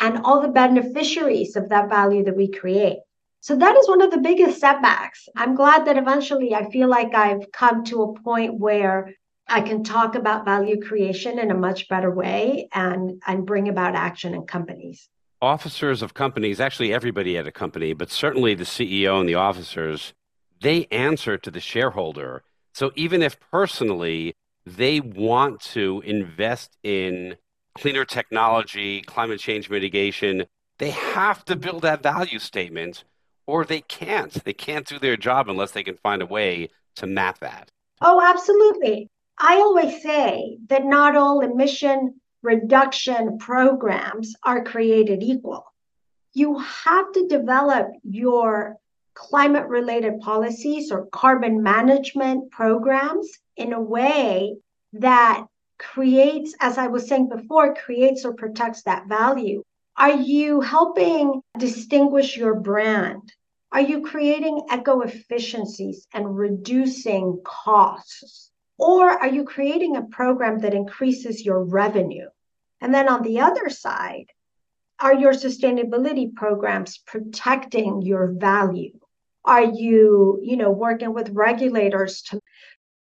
and 0.00 0.18
all 0.18 0.40
the 0.40 0.48
beneficiaries 0.48 1.56
of 1.56 1.68
that 1.68 1.88
value 1.88 2.24
that 2.24 2.36
we 2.36 2.48
create. 2.48 2.98
So 3.46 3.54
that 3.54 3.76
is 3.76 3.88
one 3.88 4.02
of 4.02 4.10
the 4.10 4.18
biggest 4.18 4.58
setbacks. 4.58 5.28
I'm 5.36 5.54
glad 5.54 5.84
that 5.86 5.96
eventually 5.96 6.52
I 6.52 6.68
feel 6.68 6.88
like 6.88 7.14
I've 7.14 7.52
come 7.52 7.84
to 7.84 8.02
a 8.02 8.20
point 8.20 8.58
where 8.58 9.14
I 9.46 9.60
can 9.60 9.84
talk 9.84 10.16
about 10.16 10.44
value 10.44 10.82
creation 10.82 11.38
in 11.38 11.52
a 11.52 11.54
much 11.54 11.88
better 11.88 12.10
way 12.10 12.68
and, 12.74 13.22
and 13.24 13.46
bring 13.46 13.68
about 13.68 13.94
action 13.94 14.34
in 14.34 14.48
companies. 14.48 15.08
Officers 15.40 16.02
of 16.02 16.12
companies, 16.12 16.58
actually 16.58 16.92
everybody 16.92 17.38
at 17.38 17.46
a 17.46 17.52
company, 17.52 17.92
but 17.92 18.10
certainly 18.10 18.56
the 18.56 18.64
CEO 18.64 19.20
and 19.20 19.28
the 19.28 19.36
officers, 19.36 20.12
they 20.60 20.86
answer 20.86 21.38
to 21.38 21.48
the 21.48 21.60
shareholder. 21.60 22.42
So 22.74 22.90
even 22.96 23.22
if 23.22 23.38
personally 23.38 24.34
they 24.66 24.98
want 24.98 25.60
to 25.60 26.02
invest 26.04 26.78
in 26.82 27.36
cleaner 27.78 28.04
technology, 28.04 29.02
climate 29.02 29.38
change 29.38 29.70
mitigation. 29.70 30.46
They 30.78 30.90
have 30.90 31.44
to 31.44 31.54
build 31.54 31.82
that 31.82 32.02
value 32.02 32.40
statement 32.40 33.04
or 33.46 33.64
they 33.64 33.80
can't. 33.80 34.32
They 34.44 34.52
can't 34.52 34.86
do 34.86 34.98
their 34.98 35.16
job 35.16 35.48
unless 35.48 35.72
they 35.72 35.82
can 35.82 35.96
find 35.96 36.22
a 36.22 36.26
way 36.26 36.70
to 36.96 37.06
map 37.06 37.38
that. 37.40 37.70
Oh, 38.00 38.20
absolutely. 38.20 39.08
I 39.38 39.56
always 39.56 40.02
say 40.02 40.58
that 40.68 40.84
not 40.84 41.16
all 41.16 41.40
emission 41.40 42.20
reduction 42.42 43.38
programs 43.38 44.34
are 44.42 44.64
created 44.64 45.22
equal. 45.22 45.64
You 46.32 46.58
have 46.58 47.12
to 47.12 47.26
develop 47.26 47.88
your 48.02 48.76
climate 49.14 49.66
related 49.66 50.20
policies 50.20 50.92
or 50.92 51.06
carbon 51.06 51.62
management 51.62 52.50
programs 52.50 53.28
in 53.56 53.72
a 53.72 53.80
way 53.80 54.56
that 54.92 55.46
creates, 55.78 56.54
as 56.60 56.78
I 56.78 56.88
was 56.88 57.08
saying 57.08 57.28
before, 57.28 57.74
creates 57.74 58.24
or 58.24 58.34
protects 58.34 58.82
that 58.82 59.08
value? 59.08 59.62
Are 59.98 60.12
you 60.12 60.60
helping 60.60 61.40
distinguish 61.58 62.36
your 62.36 62.54
brand? 62.54 63.32
Are 63.72 63.80
you 63.80 64.02
creating 64.02 64.66
eco 64.70 65.00
efficiencies 65.00 66.06
and 66.12 66.36
reducing 66.36 67.40
costs? 67.42 68.50
Or 68.76 69.08
are 69.08 69.28
you 69.28 69.44
creating 69.44 69.96
a 69.96 70.02
program 70.02 70.58
that 70.58 70.74
increases 70.74 71.46
your 71.46 71.64
revenue? 71.64 72.28
And 72.82 72.92
then 72.92 73.08
on 73.08 73.22
the 73.22 73.40
other 73.40 73.70
side, 73.70 74.26
are 75.00 75.14
your 75.14 75.32
sustainability 75.32 76.34
programs 76.34 76.98
protecting 76.98 78.02
your 78.02 78.32
value? 78.32 78.98
Are 79.46 79.64
you, 79.64 80.40
you 80.42 80.58
know, 80.58 80.70
working 80.70 81.14
with 81.14 81.30
regulators 81.30 82.20
to 82.22 82.40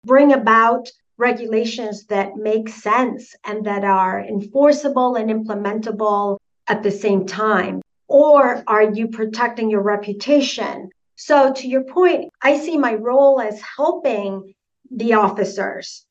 bring 0.05 0.35
about 0.35 0.89
regulations 1.17 2.05
that 2.07 2.37
make 2.37 2.69
sense 2.69 3.35
and 3.45 3.65
that 3.65 3.85
are 3.85 4.21
enforceable 4.21 5.15
and 5.15 5.31
implementable 5.31 6.37
at 6.69 6.83
the 6.83 6.91
same 6.91 7.27
time? 7.27 7.83
Or 8.09 8.63
are 8.67 8.93
you 8.93 9.09
protecting 9.09 9.71
your 9.71 9.83
reputation? 9.83 10.91
So, 11.17 11.53
to 11.53 11.69
your 11.69 11.85
point, 11.85 12.31
I 12.43 12.59
see 12.59 12.77
my 12.77 12.95
role 12.95 13.41
as 13.41 13.61
helping 13.61 14.55
the 14.91 15.15
officers 15.15 16.05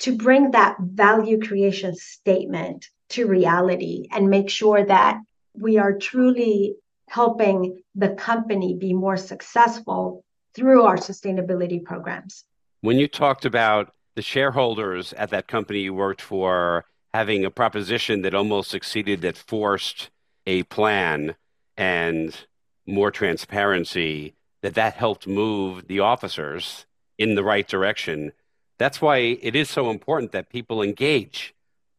to 0.00 0.16
bring 0.16 0.52
that 0.52 0.76
value 0.80 1.40
creation 1.40 1.94
statement 1.94 2.86
to 3.10 3.26
reality 3.26 4.06
and 4.12 4.28
make 4.28 4.50
sure 4.50 4.84
that 4.84 5.18
we 5.54 5.78
are 5.78 5.96
truly 5.96 6.76
helping 7.08 7.82
the 7.94 8.10
company 8.10 8.74
be 8.74 8.92
more 8.92 9.16
successful 9.16 10.24
through 10.54 10.82
our 10.82 10.96
sustainability 10.96 11.82
programs. 11.82 12.44
When 12.80 12.98
you 12.98 13.08
talked 13.08 13.44
about 13.44 13.92
the 14.14 14.22
shareholders 14.22 15.12
at 15.14 15.30
that 15.30 15.48
company 15.48 15.80
you 15.80 15.94
worked 15.94 16.20
for 16.20 16.84
having 17.14 17.44
a 17.44 17.50
proposition 17.50 18.22
that 18.22 18.34
almost 18.34 18.70
succeeded 18.70 19.22
that 19.22 19.36
forced 19.36 20.10
a 20.46 20.62
plan 20.64 21.36
and 21.76 22.46
more 22.86 23.10
transparency 23.10 24.34
that 24.62 24.74
that 24.74 24.94
helped 24.94 25.26
move 25.26 25.86
the 25.88 26.00
officers 26.00 26.86
in 27.18 27.34
the 27.34 27.44
right 27.44 27.68
direction 27.68 28.32
That's 28.78 29.02
why 29.02 29.18
it 29.18 29.56
is 29.56 29.68
so 29.68 29.90
important 29.90 30.32
that 30.32 30.50
people 30.50 30.82
engage 30.82 31.54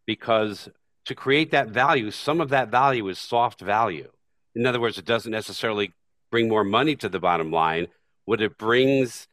because 0.06 0.70
to 1.06 1.16
create 1.16 1.52
that 1.52 1.70
value, 1.70 2.12
some 2.12 2.42
of 2.42 2.50
that 2.50 2.70
value 2.70 3.08
is 3.10 3.20
soft 3.20 3.60
value. 3.62 4.10
In 4.56 4.66
other 4.66 4.80
words, 4.80 4.98
it 4.98 5.06
doesn't 5.06 5.32
necessarily 5.32 5.94
bring 6.32 6.48
more 6.48 6.64
money 6.64 6.96
to 6.98 7.10
the 7.10 7.20
bottom 7.20 7.52
line. 7.52 7.88
What 8.26 8.42
it 8.42 8.58
brings 8.58 9.28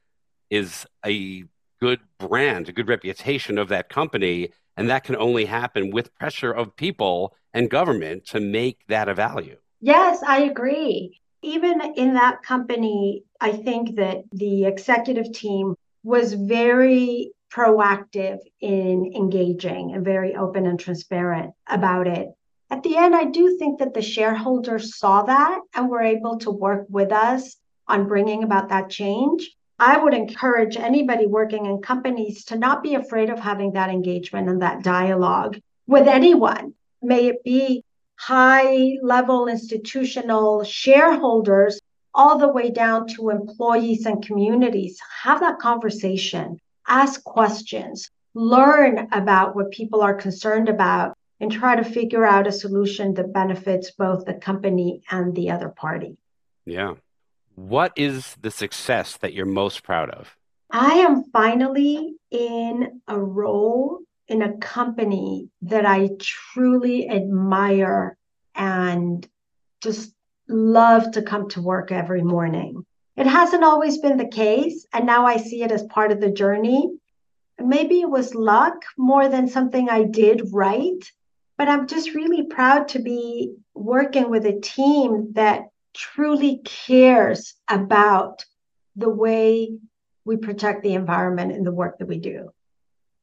is 0.51 0.87
a 1.05 1.45
good 1.81 2.01
brand, 2.19 2.69
a 2.69 2.73
good 2.73 2.89
reputation 2.89 3.59
of 3.59 3.69
that 3.69 3.89
company. 3.89 4.51
And 4.77 4.91
that 4.91 5.05
can 5.05 5.17
only 5.17 5.47
happen 5.47 5.91
with 5.91 6.15
pressure 6.15 6.53
of 6.53 6.77
people 6.77 7.35
and 7.55 7.71
government 7.71 8.27
to 8.27 8.41
make 8.41 8.87
that 8.89 9.09
a 9.09 9.15
value. 9.15 9.57
Yes, 9.81 10.23
I 10.27 10.43
agree. 10.43 11.21
Even 11.43 11.81
in 11.97 12.15
that 12.15 12.43
company, 12.43 13.25
I 13.41 13.53
think 13.53 13.97
that 13.97 14.25
the 14.33 14.65
executive 14.65 15.33
team 15.33 15.75
was 16.03 16.35
very 16.35 17.33
proactive 17.53 18.39
in 18.61 19.13
engaging 19.15 19.93
and 19.95 20.05
very 20.05 20.35
open 20.35 20.67
and 20.67 20.79
transparent 20.79 21.53
about 21.67 22.07
it. 22.07 22.29
At 22.69 22.83
the 22.83 22.97
end, 22.97 23.15
I 23.15 23.25
do 23.25 23.57
think 23.59 23.79
that 23.79 23.95
the 23.95 24.03
shareholders 24.03 24.99
saw 24.99 25.23
that 25.23 25.61
and 25.75 25.89
were 25.89 26.03
able 26.03 26.39
to 26.39 26.51
work 26.51 26.87
with 26.89 27.13
us 27.13 27.57
on 27.87 28.09
bringing 28.09 28.43
about 28.43 28.71
that 28.71 28.91
change. 28.91 29.57
I 29.79 29.99
would 29.99 30.15
encourage 30.15 30.77
anybody 30.77 31.27
working 31.27 31.67
in 31.67 31.83
companies 31.83 32.45
to 32.47 32.59
not 32.59 32.83
be 32.83 32.95
afraid 32.95 33.29
of 33.29 33.39
having 33.39 33.73
that 33.73 33.91
engagement 33.91 34.49
and 34.49 34.63
that 34.63 34.83
dialogue 34.83 35.59
with 35.87 36.09
anyone. 36.09 36.75
May 37.03 37.27
it 37.27 37.45
be 37.45 37.85
high 38.19 38.97
level 39.03 39.49
institutional 39.49 40.65
shareholders 40.65 41.81
all 42.15 42.39
the 42.39 42.49
way 42.49 42.71
down 42.71 43.07
to 43.09 43.29
employees 43.29 44.07
and 44.07 44.25
communities. 44.25 44.99
Have 45.23 45.41
that 45.41 45.59
conversation, 45.59 46.59
ask 46.89 47.23
questions, 47.23 48.11
learn 48.33 49.09
about 49.13 49.55
what 49.55 49.71
people 49.71 50.01
are 50.01 50.15
concerned 50.15 50.71
about, 50.71 51.17
and 51.41 51.53
try 51.53 51.77
to 51.77 51.85
figure 51.85 52.25
out 52.25 52.47
a 52.47 52.53
solution 52.53 53.13
that 53.15 53.35
benefits 53.35 53.91
both 53.91 54.25
the 54.25 54.33
company 54.33 55.03
and 55.11 55.35
the 55.35 55.51
other 55.51 55.69
party. 55.69 56.17
Yeah. 56.65 56.95
What 57.57 57.95
is 57.97 58.37
the 58.43 58.51
success 58.51 59.17
that 59.17 59.33
you're 59.33 59.47
most 59.47 59.83
proud 59.83 60.11
of? 60.11 60.37
I 60.71 60.97
am 60.97 61.25
finally 61.33 62.15
in 62.31 63.01
a 63.09 63.19
role 63.19 64.01
in 64.29 64.43
a 64.43 64.59
company 64.59 65.49
that 65.63 65.87
I 65.87 66.11
truly 66.21 67.09
admire 67.09 68.19
and 68.55 69.27
just 69.81 70.13
love 70.49 71.13
to 71.13 71.23
come 71.23 71.49
to 71.51 71.63
work 71.63 71.91
every 71.91 72.23
morning. 72.23 72.85
It 73.17 73.27
hasn't 73.27 73.65
always 73.65 73.99
been 73.99 74.19
the 74.19 74.29
case, 74.29 74.87
and 74.93 75.07
now 75.07 75.25
I 75.25 75.39
see 75.39 75.63
it 75.63 75.73
as 75.73 75.83
part 75.85 76.13
of 76.13 76.21
the 76.21 76.31
journey. 76.31 76.91
Maybe 77.59 78.03
it 78.03 78.11
was 78.11 78.35
luck 78.35 78.85
more 78.99 79.31
than 79.31 79.49
something 79.49 79.89
I 79.89 80.03
did 80.03 80.53
right, 80.53 81.03
but 81.57 81.69
I'm 81.69 81.87
just 81.87 82.15
really 82.15 82.45
proud 82.45 82.89
to 82.89 82.99
be 82.99 83.55
working 83.75 84.29
with 84.29 84.45
a 84.45 84.61
team 84.61 85.33
that 85.33 85.69
truly 85.97 86.61
cares 86.65 87.55
about 87.69 88.45
the 88.95 89.09
way 89.09 89.79
we 90.25 90.37
protect 90.37 90.83
the 90.83 90.95
environment 90.95 91.53
in 91.53 91.65
the 91.65 91.73
work 91.73 91.99
that 91.99 92.09
we 92.09 92.19
do. 92.19 92.51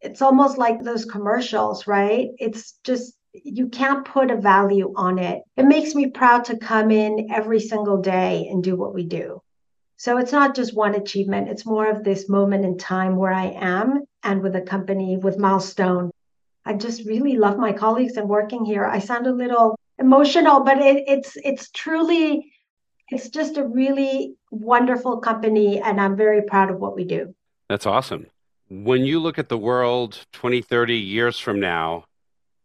It's 0.01 0.21
almost 0.21 0.57
like 0.57 0.81
those 0.81 1.05
commercials, 1.05 1.87
right? 1.87 2.29
It's 2.37 2.73
just, 2.83 3.13
you 3.33 3.67
can't 3.67 4.05
put 4.05 4.31
a 4.31 4.37
value 4.37 4.93
on 4.95 5.19
it. 5.19 5.43
It 5.55 5.65
makes 5.65 5.95
me 5.95 6.09
proud 6.09 6.45
to 6.45 6.57
come 6.57 6.91
in 6.91 7.29
every 7.31 7.59
single 7.59 8.01
day 8.01 8.47
and 8.49 8.63
do 8.63 8.75
what 8.75 8.93
we 8.93 9.05
do. 9.05 9.41
So 9.97 10.17
it's 10.17 10.31
not 10.31 10.55
just 10.55 10.75
one 10.75 10.95
achievement, 10.95 11.49
it's 11.49 11.65
more 11.65 11.89
of 11.89 12.03
this 12.03 12.27
moment 12.27 12.65
in 12.65 12.77
time 12.77 13.15
where 13.15 13.31
I 13.31 13.55
am 13.55 14.03
and 14.23 14.41
with 14.41 14.55
a 14.55 14.61
company, 14.61 15.17
with 15.17 15.37
Milestone. 15.37 16.11
I 16.65 16.73
just 16.73 17.05
really 17.05 17.37
love 17.37 17.57
my 17.57 17.71
colleagues 17.73 18.17
and 18.17 18.27
working 18.27 18.65
here. 18.65 18.85
I 18.85 18.99
sound 18.99 19.27
a 19.27 19.33
little 19.33 19.77
emotional, 19.99 20.61
but 20.61 20.79
it, 20.79 21.03
it's 21.07 21.33
it's 21.37 21.69
truly 21.71 22.52
it's 23.13 23.29
just 23.29 23.57
a 23.57 23.67
really 23.67 24.35
wonderful 24.51 25.17
company, 25.17 25.79
and 25.79 26.01
I'm 26.01 26.15
very 26.15 26.41
proud 26.41 26.71
of 26.71 26.79
what 26.79 26.95
we 26.95 27.03
do. 27.03 27.35
That's 27.69 27.85
awesome. 27.85 28.27
When 28.69 29.05
you 29.05 29.19
look 29.19 29.37
at 29.37 29.49
the 29.49 29.57
world 29.57 30.25
20, 30.33 30.61
30 30.61 30.95
years 30.97 31.39
from 31.39 31.59
now, 31.59 32.05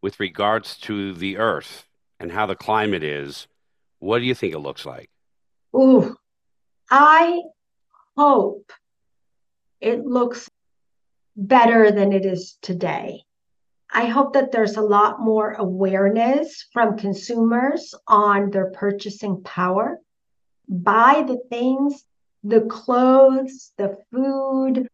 with 0.01 0.21
regards 0.21 0.77
to 0.79 1.13
the 1.15 1.39
Earth 1.39 1.85
and 2.21 2.33
how 2.33 2.47
the 2.47 2.55
climate 2.55 3.03
is, 3.03 3.47
what 3.99 4.21
do 4.21 4.25
you 4.25 4.35
think 4.35 4.55
it 4.55 4.61
looks 4.61 4.87
like? 4.87 5.11
Ooh, 5.77 6.17
I 6.91 7.43
hope 8.17 8.73
it 9.81 10.05
looks 10.05 10.49
better 11.37 11.91
than 11.91 12.13
it 12.13 12.25
is 12.25 12.59
today. 12.63 13.23
I 13.93 14.07
hope 14.07 14.35
that 14.35 14.53
there's 14.53 14.77
a 14.77 14.83
lot 14.83 15.21
more 15.21 15.53
awareness 15.53 16.67
from 16.73 16.99
consumers 16.99 17.95
on 18.07 18.51
their 18.51 18.71
purchasing 18.71 19.43
power 19.43 19.99
buy 20.69 21.25
the 21.27 21.41
things, 21.51 22.05
the 22.45 22.63
clothes, 22.63 23.73
the 23.79 23.97
food, 24.13 24.89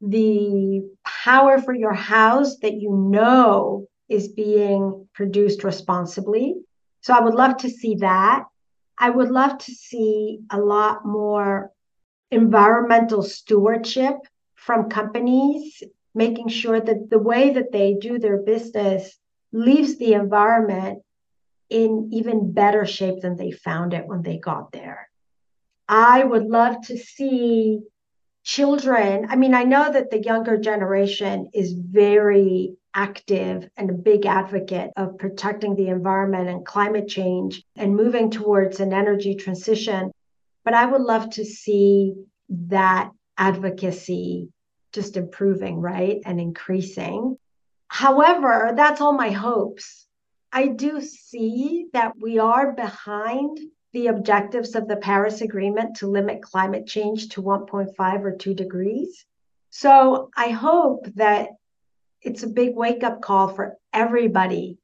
the 0.00 0.88
power 1.04 1.60
for 1.60 1.74
your 1.74 1.94
house 1.94 2.58
that 2.58 2.74
you 2.74 2.92
know 2.92 3.86
is 4.08 4.28
being 4.28 5.08
produced 5.14 5.64
responsibly. 5.64 6.54
So 7.00 7.14
I 7.14 7.20
would 7.20 7.34
love 7.34 7.58
to 7.58 7.70
see 7.70 7.96
that. 7.96 8.44
I 8.98 9.10
would 9.10 9.30
love 9.30 9.58
to 9.58 9.72
see 9.72 10.40
a 10.50 10.58
lot 10.58 11.04
more 11.04 11.70
environmental 12.30 13.22
stewardship 13.22 14.16
from 14.54 14.88
companies, 14.88 15.82
making 16.14 16.48
sure 16.48 16.80
that 16.80 17.10
the 17.10 17.18
way 17.18 17.50
that 17.50 17.72
they 17.72 17.94
do 17.94 18.18
their 18.18 18.38
business 18.38 19.18
leaves 19.52 19.98
the 19.98 20.14
environment 20.14 21.02
in 21.68 22.10
even 22.12 22.52
better 22.52 22.86
shape 22.86 23.20
than 23.20 23.36
they 23.36 23.50
found 23.50 23.92
it 23.92 24.06
when 24.06 24.22
they 24.22 24.38
got 24.38 24.72
there. 24.72 25.08
I 25.88 26.24
would 26.24 26.46
love 26.46 26.86
to 26.86 26.96
see 26.98 27.80
children. 28.44 29.26
I 29.28 29.36
mean, 29.36 29.54
I 29.54 29.64
know 29.64 29.92
that 29.92 30.10
the 30.10 30.22
younger 30.22 30.56
generation 30.56 31.50
is 31.52 31.72
very 31.72 32.76
active 32.94 33.68
and 33.76 33.90
a 33.90 33.94
big 33.94 34.24
advocate 34.24 34.90
of 34.96 35.18
protecting 35.18 35.76
the 35.76 35.88
environment 35.88 36.48
and 36.48 36.64
climate 36.64 37.08
change 37.08 37.62
and 37.76 37.94
moving 37.94 38.30
towards 38.30 38.80
an 38.80 38.92
energy 38.92 39.34
transition. 39.34 40.12
But 40.64 40.74
I 40.74 40.86
would 40.86 41.02
love 41.02 41.30
to 41.30 41.44
see 41.44 42.14
that 42.48 43.10
advocacy 43.36 44.48
just 44.92 45.16
improving, 45.16 45.80
right? 45.80 46.20
And 46.24 46.40
increasing. 46.40 47.36
However, 47.88 48.72
that's 48.74 49.00
all 49.00 49.12
my 49.12 49.30
hopes. 49.30 50.06
I 50.52 50.68
do 50.68 51.00
see 51.00 51.88
that 51.92 52.12
we 52.18 52.38
are 52.38 52.72
behind 52.72 53.58
the 53.96 54.08
objectives 54.08 54.74
of 54.74 54.88
the 54.88 54.96
Paris 54.96 55.40
Agreement 55.40 55.96
to 55.96 56.06
limit 56.06 56.42
climate 56.42 56.86
change 56.86 57.30
to 57.30 57.40
1.5 57.42 58.24
or 58.24 58.36
2 58.36 58.52
degrees. 58.52 59.24
So 59.70 60.28
I 60.36 60.50
hope 60.50 61.06
that 61.14 61.48
it's 62.20 62.42
a 62.42 62.46
big 62.46 62.76
wake 62.76 63.02
up 63.02 63.22
call 63.22 63.48
for 63.48 63.78
everybody 63.94 64.76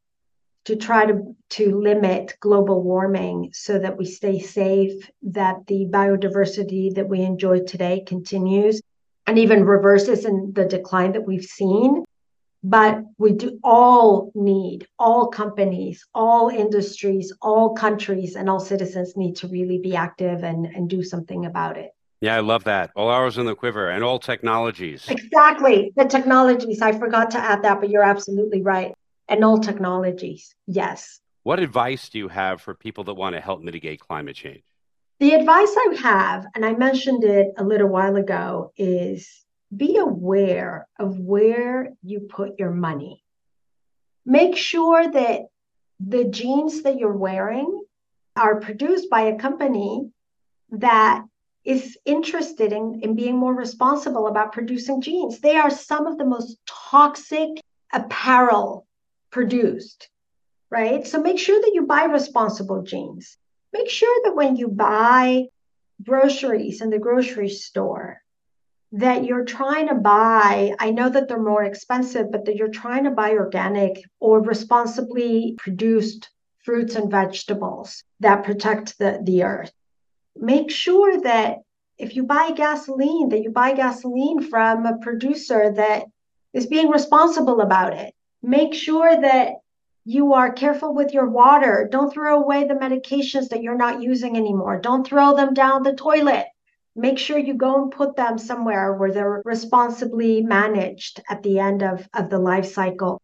to 0.64 0.77
try 0.77 1.05
to, 1.05 1.37
to 1.51 1.79
limit 1.79 2.38
global 2.40 2.83
warming 2.83 3.51
so 3.53 3.79
that 3.79 3.98
we 3.98 4.07
stay 4.07 4.38
safe, 4.38 5.11
that 5.25 5.66
the 5.66 5.85
biodiversity 5.90 6.94
that 6.94 7.11
we 7.11 7.20
enjoy 7.20 7.61
today 7.61 8.05
continues 8.07 8.81
and 9.27 9.38
even 9.38 9.64
reverses 9.64 10.25
in 10.25 10.55
the 10.55 10.64
decline 10.64 11.12
that 11.12 11.27
we've 11.27 11.44
seen. 11.44 12.03
But 12.64 13.03
we 13.18 13.33
do 13.33 13.59
all 13.64 14.31
need, 14.35 14.87
all 14.98 15.29
companies, 15.29 16.07
all 16.14 16.48
industries, 16.48 17.33
all 17.42 17.75
countries, 17.75 18.37
and 18.37 18.48
all 18.48 18.61
citizens 18.61 19.16
need 19.16 19.37
to 19.37 19.48
really 19.48 19.79
be 19.79 19.96
active 19.96 20.44
and, 20.44 20.66
and 20.66 20.88
do 20.88 21.03
something 21.03 21.44
about 21.44 21.77
it. 21.77 21.90
Yeah, 22.20 22.37
I 22.37 22.40
love 22.40 22.62
that. 22.64 22.92
All 22.94 23.11
arrows 23.11 23.37
in 23.37 23.46
the 23.46 23.57
quiver 23.57 23.90
and 23.90 24.05
all 24.05 24.20
technologies. 24.20 25.09
Exactly. 25.09 25.92
The 25.96 26.05
technologies. 26.05 26.81
I 26.81 26.92
forgot 26.92 27.33
to 27.33 27.38
add 27.38 27.62
that, 27.62 27.81
but 27.81 27.90
you're 27.90 28.05
absolutely 28.05 28.62
right. 28.62 28.94
And 29.29 29.44
all 29.44 29.59
technologies. 29.59 30.55
Yes. 30.68 31.20
What 31.42 31.59
advice 31.59 32.09
do 32.11 32.18
you 32.18 32.29
have 32.29 32.61
for 32.61 32.75
people 32.75 33.03
that 33.05 33.14
want 33.14 33.35
to 33.35 33.40
help 33.40 33.61
mitigate 33.61 33.98
climate 33.98 34.37
change? 34.37 34.62
The 35.18 35.33
advice 35.35 35.75
I 35.77 35.96
have, 36.01 36.46
and 36.55 36.64
I 36.64 36.75
mentioned 36.75 37.25
it 37.25 37.55
a 37.57 37.64
little 37.64 37.88
while 37.88 38.14
ago, 38.14 38.72
is 38.77 39.41
be 39.74 39.96
aware 39.96 40.87
of 40.98 41.18
where 41.18 41.92
you 42.02 42.20
put 42.20 42.58
your 42.58 42.70
money. 42.70 43.22
Make 44.24 44.56
sure 44.56 45.11
that 45.11 45.40
the 46.00 46.24
jeans 46.24 46.82
that 46.82 46.98
you're 46.98 47.16
wearing 47.16 47.82
are 48.37 48.61
produced 48.61 49.11
by 49.11 49.22
a 49.22 49.38
company 49.38 50.11
that 50.70 51.24
is 51.64 51.96
interested 52.04 52.72
in, 52.72 53.00
in 53.02 53.14
being 53.14 53.37
more 53.37 53.54
responsible 53.54 54.26
about 54.26 54.52
producing 54.52 55.00
jeans. 55.00 55.40
They 55.40 55.56
are 55.56 55.70
some 55.70 56.06
of 56.06 56.18
the 56.18 56.24
most 56.24 56.58
toxic 56.66 57.48
apparel 57.92 58.87
produced, 59.30 60.08
right? 60.70 61.06
So 61.06 61.20
make 61.20 61.38
sure 61.38 61.61
that 61.61 61.72
you 61.74 61.87
buy 61.87 62.04
responsible 62.04 62.82
jeans. 62.82 63.37
Make 63.72 63.88
sure 63.88 64.22
that 64.24 64.35
when 64.35 64.56
you 64.56 64.68
buy 64.68 65.46
groceries 66.02 66.80
in 66.80 66.90
the 66.90 66.98
grocery 66.98 67.48
store, 67.48 68.20
that 68.92 69.24
you're 69.24 69.44
trying 69.44 69.88
to 69.88 69.94
buy, 69.94 70.74
I 70.78 70.90
know 70.90 71.09
that 71.09 71.26
they're 71.26 71.42
more 71.42 71.64
expensive, 71.64 72.31
but 72.31 72.44
that 72.44 72.57
you're 72.57 72.68
trying 72.68 73.05
to 73.05 73.11
buy 73.11 73.33
organic 73.33 74.02
or 74.20 74.42
responsibly 74.42 75.55
produced 75.59 76.28
fruits 76.64 76.94
and 76.94 77.11
vegetables 77.11 78.05
that 78.20 78.44
protect 78.44 78.98
the, 78.98 79.20
the 79.24 79.42
earth. 79.44 79.72
Make 80.37 80.70
sure 80.70 81.20
that 81.22 81.59
if 81.98 82.16
you 82.16 82.24
buy 82.24 82.52
gasoline, 82.52 83.31
that 83.31 83.42
you 83.42 83.50
buy 83.50 83.72
gasoline 83.72 84.42
from 84.42 84.87
a 84.87 84.98
producer 84.98 85.72
that 85.72 86.05
is 86.52 86.66
being 86.66 86.90
responsible 86.90 87.61
about 87.61 87.94
it. 87.94 88.14
Make 88.42 88.74
sure 88.74 89.20
that 89.20 89.55
you 90.05 90.35
are 90.35 90.52
careful 90.52 90.94
with 90.94 91.14
your 91.14 91.28
water. 91.28 91.88
Don't 91.90 92.12
throw 92.12 92.42
away 92.42 92.64
the 92.64 92.74
medications 92.74 93.48
that 93.48 93.62
you're 93.62 93.76
not 93.76 94.02
using 94.02 94.37
anymore. 94.37 94.81
Don't 94.81 95.07
throw 95.07 95.35
them 95.37 95.55
down 95.55 95.83
the 95.83 95.94
toilet. 95.94 96.46
Make 96.94 97.18
sure 97.18 97.38
you 97.38 97.55
go 97.55 97.83
and 97.83 97.90
put 97.90 98.16
them 98.16 98.37
somewhere 98.38 98.92
where 98.92 99.12
they're 99.12 99.42
responsibly 99.44 100.42
managed 100.42 101.22
at 101.28 101.42
the 101.42 101.59
end 101.59 101.83
of, 101.83 102.07
of 102.12 102.28
the 102.28 102.38
life 102.38 102.66
cycle. 102.66 103.20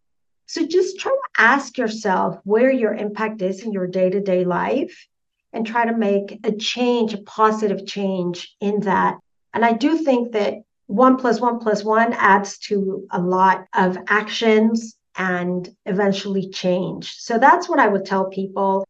So 0.46 0.64
just 0.64 0.98
try 0.98 1.12
to 1.12 1.42
ask 1.42 1.76
yourself 1.76 2.38
where 2.44 2.70
your 2.70 2.94
impact 2.94 3.42
is 3.42 3.62
in 3.62 3.72
your 3.72 3.86
day 3.86 4.08
to 4.08 4.20
day 4.20 4.44
life 4.44 5.06
and 5.52 5.66
try 5.66 5.84
to 5.84 5.96
make 5.96 6.40
a 6.44 6.52
change, 6.52 7.12
a 7.12 7.18
positive 7.18 7.86
change 7.86 8.56
in 8.60 8.80
that. 8.80 9.18
And 9.52 9.64
I 9.64 9.72
do 9.72 9.98
think 9.98 10.32
that 10.32 10.54
one 10.86 11.18
plus 11.18 11.38
one 11.38 11.58
plus 11.58 11.84
one 11.84 12.14
adds 12.14 12.58
to 12.58 13.06
a 13.10 13.20
lot 13.20 13.66
of 13.74 13.98
actions 14.08 14.96
and 15.16 15.68
eventually 15.84 16.48
change. 16.48 17.16
So 17.18 17.38
that's 17.38 17.68
what 17.68 17.78
I 17.78 17.88
would 17.88 18.06
tell 18.06 18.26
people. 18.30 18.86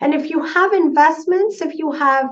And 0.00 0.14
if 0.14 0.30
you 0.30 0.42
have 0.42 0.72
investments, 0.72 1.60
if 1.60 1.74
you 1.74 1.92
have 1.92 2.30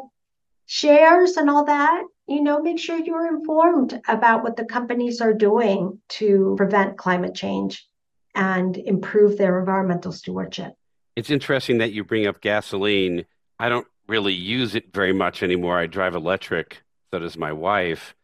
shares 0.71 1.37
and 1.37 1.51
all 1.51 1.65
that, 1.65 2.05
you 2.29 2.41
know, 2.41 2.63
make 2.63 2.79
sure 2.79 2.97
you're 2.97 3.27
informed 3.27 4.01
about 4.07 4.45
what 4.45 4.55
the 4.55 4.65
companies 4.65 5.21
are 5.21 5.35
doing 5.35 5.99
to 6.09 6.55
prevent 6.57 6.97
climate 6.97 7.35
change 7.35 7.85
and 8.37 8.77
improve 8.77 9.37
their 9.37 9.59
environmental 9.59 10.13
stewardship. 10.13 10.75
It's 11.17 11.29
interesting 11.29 11.79
that 11.79 11.91
you 11.91 12.05
bring 12.05 12.29
up 12.29 12.41
gasoline. 12.41 13.25
I 13.59 13.69
don't 13.69 13.89
really 14.07 14.33
use 14.33 14.77
it 14.77 14.95
very 14.95 15.13
much 15.13 15.43
anymore. 15.43 15.77
I 15.77 15.89
drive 15.89 16.15
electric, 16.15 16.85
so 17.11 17.19
does 17.19 17.37
my 17.37 17.53
wife. 17.53 18.15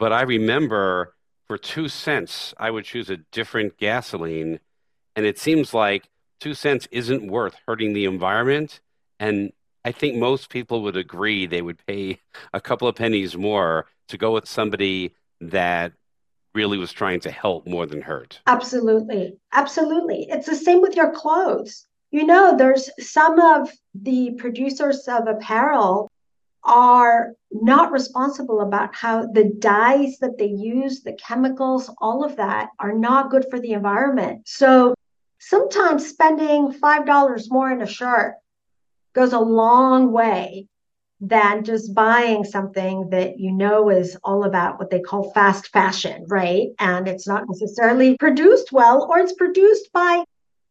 But 0.00 0.12
I 0.12 0.22
remember 0.22 1.14
for 1.46 1.56
two 1.56 1.86
cents, 1.86 2.52
I 2.58 2.72
would 2.72 2.84
choose 2.84 3.10
a 3.10 3.18
different 3.30 3.78
gasoline. 3.78 4.58
And 5.14 5.24
it 5.24 5.38
seems 5.38 5.72
like 5.72 6.08
two 6.40 6.54
cents 6.54 6.88
isn't 6.90 7.30
worth 7.30 7.54
hurting 7.68 7.92
the 7.92 8.06
environment. 8.06 8.80
And 9.20 9.52
I 9.84 9.92
think 9.92 10.16
most 10.16 10.48
people 10.48 10.82
would 10.82 10.96
agree 10.96 11.46
they 11.46 11.62
would 11.62 11.84
pay 11.86 12.20
a 12.52 12.60
couple 12.60 12.88
of 12.88 12.94
pennies 12.94 13.36
more 13.36 13.86
to 14.08 14.18
go 14.18 14.32
with 14.32 14.48
somebody 14.48 15.14
that 15.40 15.92
really 16.54 16.78
was 16.78 16.92
trying 16.92 17.20
to 17.20 17.30
help 17.30 17.66
more 17.66 17.86
than 17.86 18.02
hurt. 18.02 18.40
Absolutely. 18.46 19.38
Absolutely. 19.52 20.28
It's 20.30 20.46
the 20.46 20.54
same 20.54 20.80
with 20.82 20.94
your 20.94 21.12
clothes. 21.12 21.86
You 22.10 22.26
know, 22.26 22.56
there's 22.56 22.90
some 23.00 23.40
of 23.40 23.70
the 23.94 24.32
producers 24.38 25.08
of 25.08 25.26
apparel 25.26 26.10
are 26.64 27.32
not 27.50 27.90
responsible 27.90 28.60
about 28.60 28.94
how 28.94 29.26
the 29.26 29.52
dyes 29.58 30.18
that 30.20 30.38
they 30.38 30.46
use, 30.46 31.02
the 31.02 31.14
chemicals, 31.14 31.90
all 31.98 32.24
of 32.24 32.36
that 32.36 32.68
are 32.78 32.92
not 32.92 33.30
good 33.30 33.46
for 33.50 33.58
the 33.58 33.72
environment. 33.72 34.42
So 34.46 34.94
sometimes 35.40 36.06
spending 36.06 36.72
$5 36.72 37.50
more 37.50 37.72
in 37.72 37.82
a 37.82 37.86
shirt 37.86 38.34
goes 39.14 39.32
a 39.32 39.40
long 39.40 40.12
way 40.12 40.66
than 41.20 41.62
just 41.62 41.94
buying 41.94 42.44
something 42.44 43.08
that 43.10 43.38
you 43.38 43.52
know 43.52 43.90
is 43.90 44.16
all 44.24 44.44
about 44.44 44.78
what 44.78 44.90
they 44.90 45.00
call 45.00 45.30
fast 45.32 45.68
fashion, 45.68 46.24
right? 46.28 46.68
And 46.80 47.06
it's 47.06 47.28
not 47.28 47.44
necessarily 47.48 48.16
produced 48.18 48.72
well, 48.72 49.06
or 49.08 49.20
it's 49.20 49.34
produced 49.34 49.92
by 49.92 50.24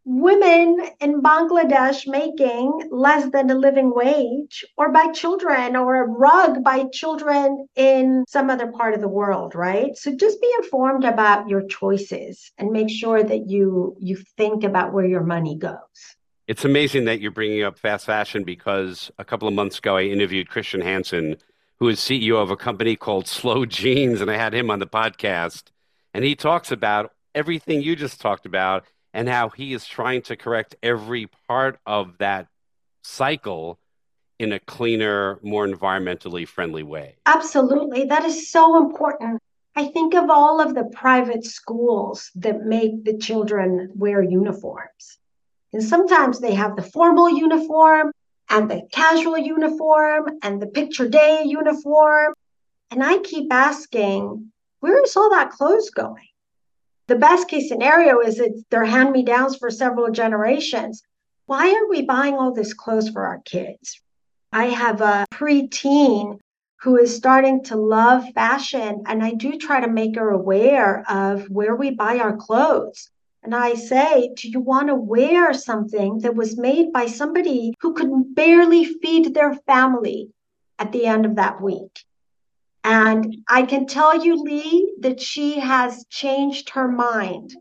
women 0.04 0.78
in 1.00 1.22
Bangladesh 1.22 2.08
making 2.08 2.90
less 2.92 3.30
than 3.32 3.50
a 3.50 3.56
living 3.56 3.94
wage, 3.96 4.66
or 4.76 4.92
by 4.92 5.12
children, 5.12 5.76
or 5.76 6.04
a 6.04 6.08
rug 6.08 6.64
by 6.64 6.86
children 6.92 7.68
in 7.76 8.26
some 8.28 8.50
other 8.50 8.72
part 8.72 8.94
of 8.94 9.00
the 9.00 9.08
world, 9.08 9.56
right? 9.56 9.96
So 9.96 10.14
just 10.16 10.42
be 10.42 10.52
informed 10.62 11.06
about 11.06 11.48
your 11.48 11.66
choices 11.68 12.52
and 12.58 12.72
make 12.72 12.90
sure 12.90 13.24
that 13.24 13.50
you 13.50 13.96
you 14.00 14.18
think 14.38 14.64
about 14.64 14.92
where 14.92 15.06
your 15.06 15.24
money 15.24 15.58
goes. 15.58 16.18
It's 16.52 16.66
amazing 16.66 17.06
that 17.06 17.22
you're 17.22 17.32
bringing 17.32 17.64
up 17.64 17.80
fast 17.80 18.06
fashion 18.06 18.44
because 18.44 19.10
a 19.18 19.24
couple 19.24 19.48
of 19.48 19.54
months 19.54 19.78
ago 19.78 19.96
I 19.96 20.02
interviewed 20.02 20.50
Christian 20.50 20.82
Hansen, 20.82 21.38
who 21.80 21.88
is 21.88 22.02
CEO 22.02 22.44
of 22.44 22.52
a 22.52 22.58
company 22.58 22.98
called 22.98 23.26
Slow 23.26 23.66
Jeans, 23.66 24.20
and 24.20 24.30
I 24.30 24.36
had 24.36 24.54
him 24.54 24.70
on 24.70 24.80
the 24.80 24.86
podcast. 24.86 25.72
And 26.14 26.26
he 26.26 26.36
talks 26.36 26.70
about 26.70 27.14
everything 27.34 27.82
you 27.82 27.96
just 27.96 28.20
talked 28.20 28.46
about 28.46 28.84
and 29.14 29.30
how 29.30 29.48
he 29.48 29.72
is 29.72 29.88
trying 29.88 30.24
to 30.24 30.36
correct 30.36 30.76
every 30.84 31.30
part 31.48 31.80
of 31.86 32.18
that 32.18 32.48
cycle 33.02 33.80
in 34.38 34.52
a 34.52 34.60
cleaner, 34.60 35.40
more 35.42 35.66
environmentally 35.66 36.46
friendly 36.46 36.84
way. 36.84 37.16
Absolutely. 37.28 38.04
That 38.08 38.26
is 38.26 38.52
so 38.52 38.76
important. 38.76 39.40
I 39.78 39.88
think 39.88 40.14
of 40.16 40.30
all 40.30 40.60
of 40.60 40.76
the 40.76 40.92
private 40.94 41.46
schools 41.46 42.30
that 42.36 42.66
make 42.66 43.06
the 43.06 43.18
children 43.18 43.90
wear 43.96 44.22
uniforms. 44.22 45.18
And 45.74 45.84
sometimes 45.84 46.40
they 46.40 46.54
have 46.54 46.76
the 46.76 46.84
formal 46.84 47.30
uniform 47.30 48.12
and 48.50 48.70
the 48.70 48.82
casual 48.92 49.38
uniform 49.38 50.40
and 50.44 50.62
the 50.62 50.68
picture 50.68 51.08
day 51.08 51.44
uniform. 51.46 52.34
And 52.90 53.04
I 53.04 53.20
keep 53.20 53.52
asking, 53.54 54.52
where 54.82 55.02
is 55.04 55.16
all 55.16 55.30
that 55.30 55.52
clothes 55.52 55.90
going? 55.92 56.28
The 57.08 57.16
best 57.16 57.48
case 57.48 57.70
scenario 57.70 58.20
is 58.20 58.40
it's 58.40 58.64
their 58.70 58.86
hand 58.86 59.12
me 59.12 59.24
downs 59.24 59.56
for 59.58 59.70
several 59.70 60.12
generations. 60.12 61.02
Why 61.46 61.72
are 61.74 61.90
we 61.90 62.02
buying 62.02 62.36
all 62.36 62.54
this 62.54 62.74
clothes 62.74 63.10
for 63.10 63.26
our 63.26 63.40
kids? 63.40 64.02
I 64.52 64.66
have 64.66 65.02
a 65.02 65.26
preteen 65.32 66.40
who 66.82 66.98
is 66.98 67.16
starting 67.16 67.64
to 67.66 67.76
love 67.76 68.28
fashion, 68.34 69.04
and 69.06 69.24
I 69.24 69.34
do 69.34 69.58
try 69.58 69.82
to 69.82 69.88
make 69.88 70.16
her 70.16 70.32
aware 70.32 71.04
of 71.08 71.46
where 71.48 71.76
we 71.76 71.92
buy 71.92 72.18
our 72.18 72.36
clothes. 72.36 73.11
And 73.44 73.56
I 73.56 73.74
say, 73.74 74.32
Do 74.36 74.50
you 74.50 74.60
want 74.60 74.88
to 74.88 74.96
wear 74.96 75.54
something 75.54 76.20
that 76.20 76.36
was 76.36 76.58
made 76.58 76.94
by 76.94 77.08
somebody 77.08 77.74
who 77.82 77.94
could 77.94 78.36
barely 78.36 78.86
feed 78.86 79.34
their 79.34 79.56
family 79.66 80.30
at 80.78 80.92
the 80.92 81.06
end 81.06 81.26
of 81.26 81.36
that 81.36 81.62
week? 81.62 82.04
And 82.84 83.38
I 83.48 83.64
can 83.64 83.86
tell 83.86 84.24
you, 84.24 84.42
Lee, 84.42 84.96
that 85.00 85.22
she 85.22 85.60
has 85.60 86.06
changed 86.10 86.72
her 86.72 86.88
mind 86.88 87.56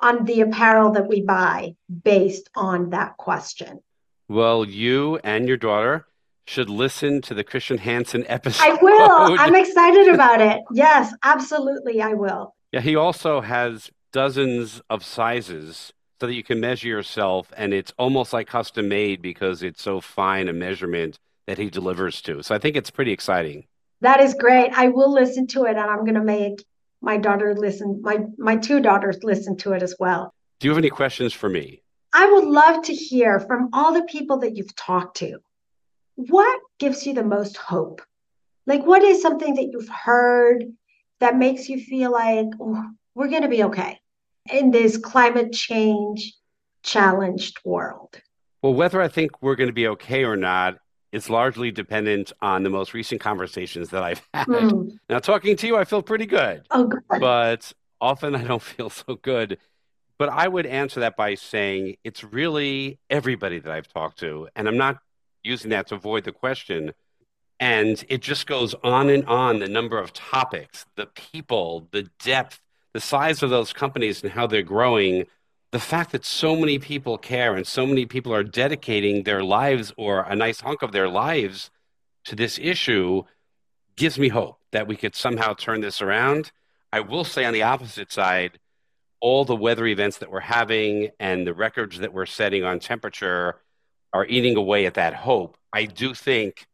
on 0.00 0.24
the 0.24 0.40
apparel 0.40 0.92
that 0.92 1.08
we 1.08 1.22
buy 1.22 1.74
based 2.04 2.50
on 2.54 2.90
that 2.90 3.16
question. 3.16 3.80
Well, 4.28 4.64
you 4.64 5.18
and 5.22 5.46
your 5.46 5.56
daughter 5.56 6.06
should 6.46 6.70
listen 6.70 7.20
to 7.22 7.34
the 7.34 7.44
Christian 7.44 7.78
Hansen 7.78 8.24
episode. 8.26 8.64
I 8.64 8.72
will. 8.82 9.36
I'm 9.38 9.54
excited 9.64 10.08
about 10.12 10.40
it. 10.40 10.60
Yes, 10.72 11.14
absolutely, 11.22 12.00
I 12.02 12.14
will. 12.14 12.54
Yeah, 12.72 12.80
he 12.80 12.96
also 12.96 13.40
has 13.40 13.90
dozens 14.12 14.80
of 14.90 15.04
sizes 15.04 15.92
so 16.20 16.26
that 16.26 16.34
you 16.34 16.42
can 16.42 16.60
measure 16.60 16.88
yourself 16.88 17.52
and 17.56 17.72
it's 17.72 17.92
almost 17.98 18.32
like 18.32 18.46
custom 18.46 18.88
made 18.88 19.22
because 19.22 19.62
it's 19.62 19.82
so 19.82 20.00
fine 20.00 20.48
a 20.48 20.52
measurement 20.52 21.18
that 21.46 21.58
he 21.58 21.70
delivers 21.70 22.20
to. 22.22 22.42
So 22.42 22.54
I 22.54 22.58
think 22.58 22.76
it's 22.76 22.90
pretty 22.90 23.12
exciting. 23.12 23.64
That 24.02 24.20
is 24.20 24.34
great. 24.34 24.70
I 24.72 24.88
will 24.88 25.12
listen 25.12 25.46
to 25.48 25.64
it 25.64 25.76
and 25.76 25.80
I'm 25.80 26.00
going 26.00 26.14
to 26.14 26.22
make 26.22 26.64
my 27.02 27.16
daughter 27.16 27.54
listen 27.54 28.00
my 28.02 28.18
my 28.36 28.56
two 28.56 28.80
daughters 28.80 29.18
listen 29.22 29.56
to 29.58 29.72
it 29.72 29.82
as 29.82 29.96
well. 29.98 30.34
Do 30.58 30.68
you 30.68 30.70
have 30.70 30.78
any 30.78 30.90
questions 30.90 31.32
for 31.32 31.48
me? 31.48 31.82
I 32.12 32.30
would 32.30 32.44
love 32.44 32.82
to 32.84 32.94
hear 32.94 33.40
from 33.40 33.70
all 33.72 33.94
the 33.94 34.02
people 34.02 34.38
that 34.40 34.56
you've 34.56 34.74
talked 34.76 35.18
to. 35.18 35.38
What 36.16 36.60
gives 36.78 37.06
you 37.06 37.14
the 37.14 37.24
most 37.24 37.56
hope? 37.56 38.02
Like 38.66 38.84
what 38.84 39.02
is 39.02 39.22
something 39.22 39.54
that 39.54 39.70
you've 39.72 39.88
heard 39.88 40.64
that 41.20 41.36
makes 41.36 41.68
you 41.68 41.80
feel 41.80 42.12
like 42.12 42.48
oh, 42.60 42.84
we're 43.20 43.28
going 43.28 43.42
to 43.42 43.48
be 43.48 43.62
okay 43.64 44.00
in 44.50 44.70
this 44.70 44.96
climate 44.96 45.52
change 45.52 46.32
challenged 46.82 47.58
world. 47.66 48.18
Well, 48.62 48.72
whether 48.72 48.98
I 49.02 49.08
think 49.08 49.42
we're 49.42 49.56
going 49.56 49.68
to 49.68 49.74
be 49.74 49.88
okay 49.88 50.24
or 50.24 50.38
not 50.38 50.78
is 51.12 51.28
largely 51.28 51.70
dependent 51.70 52.32
on 52.40 52.62
the 52.62 52.70
most 52.70 52.94
recent 52.94 53.20
conversations 53.20 53.90
that 53.90 54.02
I've 54.02 54.22
had. 54.32 54.46
Mm. 54.46 54.92
Now, 55.10 55.18
talking 55.18 55.54
to 55.56 55.66
you, 55.66 55.76
I 55.76 55.84
feel 55.84 56.00
pretty 56.00 56.24
good. 56.24 56.62
Oh, 56.70 56.86
good. 56.86 57.02
But 57.20 57.70
often 58.00 58.34
I 58.34 58.42
don't 58.42 58.62
feel 58.76 58.88
so 58.88 59.16
good. 59.16 59.58
But 60.18 60.30
I 60.30 60.48
would 60.48 60.64
answer 60.64 61.00
that 61.00 61.14
by 61.14 61.34
saying 61.34 61.96
it's 62.02 62.24
really 62.24 62.98
everybody 63.10 63.58
that 63.58 63.70
I've 63.70 63.88
talked 63.88 64.20
to. 64.20 64.48
And 64.56 64.66
I'm 64.66 64.78
not 64.78 64.96
using 65.42 65.70
that 65.70 65.88
to 65.88 65.94
avoid 65.94 66.24
the 66.24 66.32
question. 66.32 66.94
And 67.58 68.02
it 68.08 68.22
just 68.22 68.46
goes 68.46 68.74
on 68.82 69.10
and 69.10 69.26
on 69.26 69.58
the 69.58 69.68
number 69.68 69.98
of 69.98 70.14
topics, 70.14 70.86
the 70.96 71.04
people, 71.04 71.86
the 71.90 72.08
depth, 72.18 72.60
the 72.92 73.00
size 73.00 73.42
of 73.42 73.50
those 73.50 73.72
companies 73.72 74.22
and 74.22 74.32
how 74.32 74.46
they're 74.46 74.62
growing, 74.62 75.26
the 75.72 75.78
fact 75.78 76.12
that 76.12 76.24
so 76.24 76.56
many 76.56 76.78
people 76.78 77.16
care 77.16 77.54
and 77.54 77.66
so 77.66 77.86
many 77.86 78.04
people 78.06 78.34
are 78.34 78.42
dedicating 78.42 79.22
their 79.22 79.42
lives 79.42 79.92
or 79.96 80.22
a 80.22 80.34
nice 80.34 80.60
hunk 80.60 80.82
of 80.82 80.92
their 80.92 81.08
lives 81.08 81.70
to 82.24 82.34
this 82.34 82.58
issue 82.58 83.22
gives 83.96 84.18
me 84.18 84.28
hope 84.28 84.58
that 84.72 84.86
we 84.86 84.96
could 84.96 85.14
somehow 85.14 85.54
turn 85.54 85.80
this 85.80 86.02
around. 86.02 86.50
I 86.92 87.00
will 87.00 87.24
say 87.24 87.44
on 87.44 87.52
the 87.52 87.62
opposite 87.62 88.10
side, 88.10 88.58
all 89.20 89.44
the 89.44 89.54
weather 89.56 89.86
events 89.86 90.18
that 90.18 90.30
we're 90.30 90.40
having 90.40 91.10
and 91.20 91.46
the 91.46 91.54
records 91.54 91.98
that 91.98 92.12
we're 92.12 92.26
setting 92.26 92.64
on 92.64 92.80
temperature 92.80 93.56
are 94.12 94.26
eating 94.26 94.56
away 94.56 94.86
at 94.86 94.94
that 94.94 95.14
hope. 95.14 95.56
I 95.72 95.84
do 95.84 96.14
think 96.14 96.66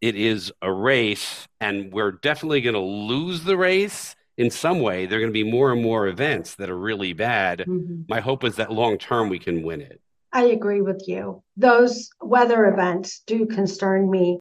it 0.00 0.14
is 0.14 0.52
a 0.60 0.70
race, 0.70 1.48
and 1.60 1.92
we're 1.92 2.12
definitely 2.12 2.60
going 2.60 2.74
to 2.74 2.80
lose 2.80 3.44
the 3.44 3.56
race 3.56 4.14
in 4.36 4.50
some 4.50 4.80
way. 4.80 5.06
There 5.06 5.18
are 5.18 5.20
going 5.20 5.32
to 5.32 5.44
be 5.44 5.50
more 5.50 5.72
and 5.72 5.82
more 5.82 6.06
events 6.08 6.54
that 6.56 6.70
are 6.70 6.78
really 6.78 7.12
bad. 7.12 7.60
Mm-hmm. 7.60 8.02
My 8.08 8.20
hope 8.20 8.44
is 8.44 8.56
that 8.56 8.72
long 8.72 8.98
term 8.98 9.28
we 9.28 9.38
can 9.38 9.62
win 9.62 9.80
it. 9.80 10.00
I 10.32 10.44
agree 10.44 10.82
with 10.82 11.04
you. 11.06 11.42
Those 11.56 12.10
weather 12.20 12.66
events 12.66 13.22
do 13.26 13.46
concern 13.46 14.10
me. 14.10 14.38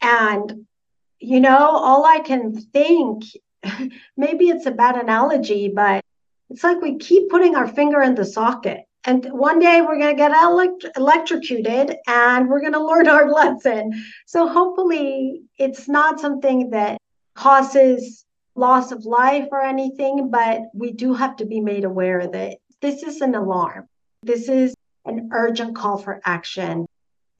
And, 0.00 0.66
you 1.20 1.40
know, 1.40 1.58
all 1.58 2.04
I 2.04 2.20
can 2.20 2.60
think, 2.60 3.24
maybe 4.16 4.48
it's 4.48 4.66
a 4.66 4.72
bad 4.72 4.96
analogy, 4.96 5.68
but 5.74 6.04
it's 6.50 6.64
like 6.64 6.80
we 6.80 6.98
keep 6.98 7.30
putting 7.30 7.54
our 7.54 7.68
finger 7.68 8.02
in 8.02 8.14
the 8.14 8.24
socket. 8.24 8.80
And 9.04 9.24
one 9.26 9.58
day 9.58 9.80
we're 9.80 9.98
going 9.98 10.16
to 10.16 10.20
get 10.20 10.32
elect- 10.32 10.86
electrocuted 10.96 11.96
and 12.06 12.48
we're 12.48 12.60
going 12.60 12.72
to 12.72 12.84
learn 12.84 13.08
our 13.08 13.30
lesson. 13.32 13.92
So 14.26 14.48
hopefully 14.48 15.42
it's 15.56 15.88
not 15.88 16.20
something 16.20 16.70
that 16.70 16.98
causes 17.34 18.24
loss 18.58 18.92
of 18.92 19.04
life 19.04 19.48
or 19.52 19.62
anything, 19.62 20.30
but 20.30 20.62
we 20.74 20.92
do 20.92 21.14
have 21.14 21.36
to 21.36 21.46
be 21.46 21.60
made 21.60 21.84
aware 21.84 22.26
that 22.26 22.58
this 22.80 23.02
is 23.02 23.20
an 23.20 23.34
alarm. 23.34 23.88
This 24.22 24.48
is 24.48 24.74
an 25.04 25.30
urgent 25.32 25.76
call 25.76 25.98
for 25.98 26.20
action, 26.24 26.86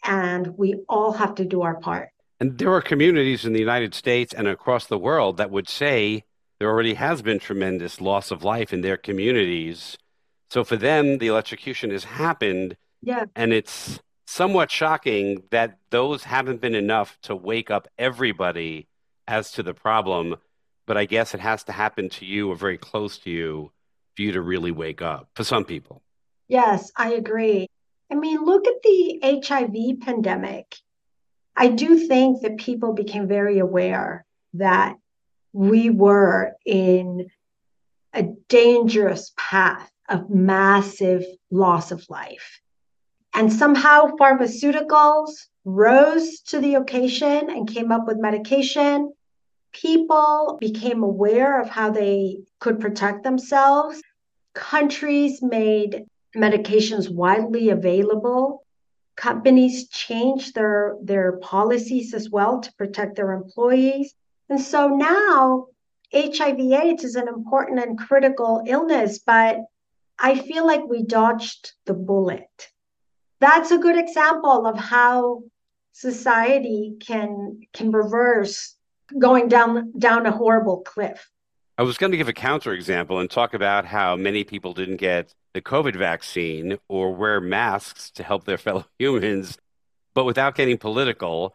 and 0.04 0.56
we 0.56 0.76
all 0.88 1.12
have 1.12 1.34
to 1.36 1.44
do 1.44 1.62
our 1.62 1.74
part. 1.74 2.10
And 2.40 2.56
there 2.56 2.72
are 2.72 2.80
communities 2.80 3.44
in 3.44 3.52
the 3.52 3.58
United 3.58 3.94
States 3.94 4.32
and 4.32 4.46
across 4.46 4.86
the 4.86 4.98
world 4.98 5.38
that 5.38 5.50
would 5.50 5.68
say 5.68 6.24
there 6.58 6.68
already 6.68 6.94
has 6.94 7.20
been 7.20 7.38
tremendous 7.38 8.00
loss 8.00 8.30
of 8.30 8.44
life 8.44 8.72
in 8.72 8.80
their 8.80 8.96
communities. 8.96 9.98
So 10.50 10.64
for 10.64 10.76
them, 10.76 11.18
the 11.18 11.26
electrocution 11.26 11.90
has 11.90 12.04
happened. 12.04 12.76
Yeah. 13.02 13.24
And 13.34 13.52
it's 13.52 14.00
somewhat 14.26 14.70
shocking 14.70 15.42
that 15.50 15.78
those 15.90 16.24
haven't 16.24 16.60
been 16.60 16.74
enough 16.74 17.18
to 17.22 17.34
wake 17.34 17.70
up 17.70 17.88
everybody 17.98 18.86
as 19.26 19.50
to 19.52 19.62
the 19.62 19.74
problem. 19.74 20.36
But 20.88 20.96
I 20.96 21.04
guess 21.04 21.34
it 21.34 21.40
has 21.40 21.64
to 21.64 21.72
happen 21.72 22.08
to 22.08 22.24
you 22.24 22.50
or 22.50 22.56
very 22.56 22.78
close 22.78 23.18
to 23.18 23.30
you 23.30 23.70
for 24.16 24.22
you 24.22 24.32
to 24.32 24.40
really 24.40 24.72
wake 24.72 25.02
up 25.02 25.28
for 25.34 25.44
some 25.44 25.66
people. 25.66 26.02
Yes, 26.48 26.90
I 26.96 27.12
agree. 27.12 27.68
I 28.10 28.14
mean, 28.14 28.42
look 28.42 28.66
at 28.66 28.82
the 28.82 29.42
HIV 29.46 30.00
pandemic. 30.00 30.74
I 31.54 31.68
do 31.68 31.98
think 32.08 32.40
that 32.40 32.56
people 32.56 32.94
became 32.94 33.28
very 33.28 33.58
aware 33.58 34.24
that 34.54 34.96
we 35.52 35.90
were 35.90 36.54
in 36.64 37.28
a 38.14 38.22
dangerous 38.48 39.34
path 39.36 39.90
of 40.08 40.30
massive 40.30 41.22
loss 41.50 41.92
of 41.92 42.08
life. 42.08 42.62
And 43.34 43.52
somehow 43.52 44.16
pharmaceuticals 44.18 45.32
rose 45.66 46.40
to 46.46 46.60
the 46.60 46.76
occasion 46.76 47.50
and 47.50 47.68
came 47.68 47.92
up 47.92 48.06
with 48.06 48.16
medication. 48.16 49.12
People 49.72 50.56
became 50.60 51.02
aware 51.02 51.60
of 51.60 51.68
how 51.68 51.90
they 51.90 52.38
could 52.58 52.80
protect 52.80 53.22
themselves. 53.22 54.02
Countries 54.54 55.40
made 55.42 56.06
medications 56.36 57.10
widely 57.10 57.70
available. 57.70 58.64
Companies 59.16 59.88
changed 59.88 60.54
their, 60.54 60.96
their 61.02 61.38
policies 61.38 62.14
as 62.14 62.30
well 62.30 62.60
to 62.60 62.72
protect 62.74 63.16
their 63.16 63.32
employees. 63.32 64.14
And 64.48 64.60
so 64.60 64.88
now 64.88 65.66
HIV 66.12 66.58
AIDS 66.58 67.04
is 67.04 67.16
an 67.16 67.28
important 67.28 67.80
and 67.80 67.98
critical 67.98 68.62
illness, 68.66 69.18
but 69.18 69.60
I 70.18 70.36
feel 70.38 70.66
like 70.66 70.84
we 70.88 71.02
dodged 71.02 71.72
the 71.84 71.94
bullet. 71.94 72.70
That's 73.40 73.70
a 73.70 73.78
good 73.78 73.98
example 73.98 74.66
of 74.66 74.76
how 74.76 75.42
society 75.92 76.96
can 77.00 77.60
can 77.72 77.90
reverse 77.90 78.76
going 79.18 79.48
down 79.48 79.92
down 79.98 80.26
a 80.26 80.32
horrible 80.32 80.80
cliff. 80.80 81.30
I 81.76 81.82
was 81.82 81.96
going 81.96 82.10
to 82.10 82.18
give 82.18 82.28
a 82.28 82.32
counterexample 82.32 83.20
and 83.20 83.30
talk 83.30 83.54
about 83.54 83.84
how 83.84 84.16
many 84.16 84.42
people 84.42 84.74
didn't 84.74 84.96
get 84.96 85.34
the 85.54 85.62
COVID 85.62 85.94
vaccine 85.94 86.78
or 86.88 87.14
wear 87.14 87.40
masks 87.40 88.10
to 88.12 88.22
help 88.22 88.44
their 88.44 88.58
fellow 88.66 88.86
humans. 88.98 89.58
But 90.14 90.24
without 90.24 90.56
getting 90.56 90.78
political, 90.78 91.54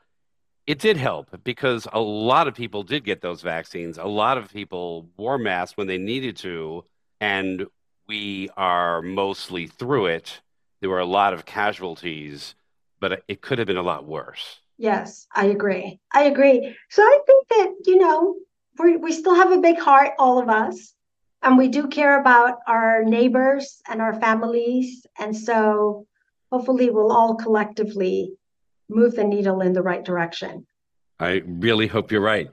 it 0.65 0.79
did 0.79 0.95
help 0.95 1.43
because 1.43 1.87
a 1.91 1.99
lot 1.99 2.47
of 2.47 2.55
people 2.55 2.83
did 2.83 3.03
get 3.03 3.21
those 3.21 3.41
vaccines. 3.41 3.97
A 3.97 4.05
lot 4.05 4.37
of 4.37 4.51
people 4.51 5.09
wore 5.17 5.37
masks 5.37 5.75
when 5.75 5.87
they 5.87 5.97
needed 5.97 6.37
to. 6.37 6.85
And 7.19 7.67
we 8.07 8.49
are 8.55 9.01
mostly 9.01 9.67
through 9.67 10.07
it. 10.07 10.41
There 10.81 10.89
were 10.89 10.99
a 10.99 11.05
lot 11.05 11.33
of 11.33 11.45
casualties, 11.45 12.55
but 12.99 13.23
it 13.27 13.41
could 13.41 13.59
have 13.59 13.67
been 13.67 13.77
a 13.77 13.83
lot 13.83 14.05
worse. 14.05 14.59
Yes, 14.77 15.27
I 15.35 15.45
agree. 15.45 15.99
I 16.13 16.23
agree. 16.23 16.75
So 16.89 17.01
I 17.01 17.19
think 17.25 17.47
that, 17.49 17.73
you 17.85 17.97
know, 17.97 18.35
we 18.79 18.97
we 18.97 19.11
still 19.11 19.35
have 19.35 19.51
a 19.51 19.61
big 19.61 19.79
heart, 19.79 20.13
all 20.17 20.39
of 20.39 20.49
us 20.49 20.93
and 21.43 21.57
we 21.57 21.67
do 21.67 21.87
care 21.87 22.19
about 22.19 22.59
our 22.67 23.03
neighbors 23.03 23.81
and 23.87 24.01
our 24.01 24.19
families. 24.19 25.05
And 25.19 25.35
so 25.35 26.07
hopefully 26.51 26.89
we'll 26.89 27.11
all 27.11 27.35
collectively 27.35 28.31
move 28.89 29.15
the 29.15 29.23
needle 29.23 29.61
in 29.61 29.73
the 29.73 29.81
right 29.81 30.03
direction. 30.03 30.65
I 31.19 31.41
really 31.45 31.87
hope 31.87 32.11
you're 32.11 32.21
right. 32.21 32.49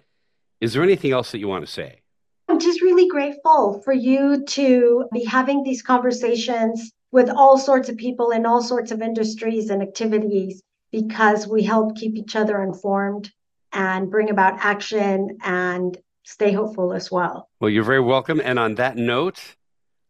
Is 0.60 0.72
there 0.72 0.82
anything 0.82 1.12
else 1.12 1.30
that 1.30 1.38
you 1.38 1.48
want 1.48 1.64
to 1.64 1.72
say? 1.72 2.02
I'm 2.48 2.58
just 2.58 2.82
really 2.82 3.08
grateful 3.08 3.80
for 3.84 3.92
you 3.92 4.44
to 4.44 5.06
be 5.12 5.24
having 5.24 5.62
these 5.62 5.82
conversations 5.82 6.90
with 7.12 7.30
all 7.30 7.58
sorts 7.58 7.88
of 7.88 7.96
people 7.96 8.30
in 8.30 8.44
all 8.44 8.62
sorts 8.62 8.90
of 8.90 9.02
industries 9.02 9.70
and 9.70 9.82
activities 9.82 10.62
because 10.92 11.46
we 11.46 11.62
help 11.62 11.96
keep 11.96 12.16
each 12.16 12.36
other 12.36 12.62
informed 12.62 13.30
and 13.72 14.10
bring 14.10 14.30
about 14.30 14.58
action 14.58 15.38
and 15.42 15.96
stay 16.24 16.52
hopeful 16.52 16.92
as 16.92 17.10
well. 17.10 17.48
Well, 17.60 17.70
you're 17.70 17.84
very 17.84 18.00
welcome. 18.00 18.40
And 18.42 18.58
on 18.58 18.74
that 18.76 18.96
note, 18.96 19.56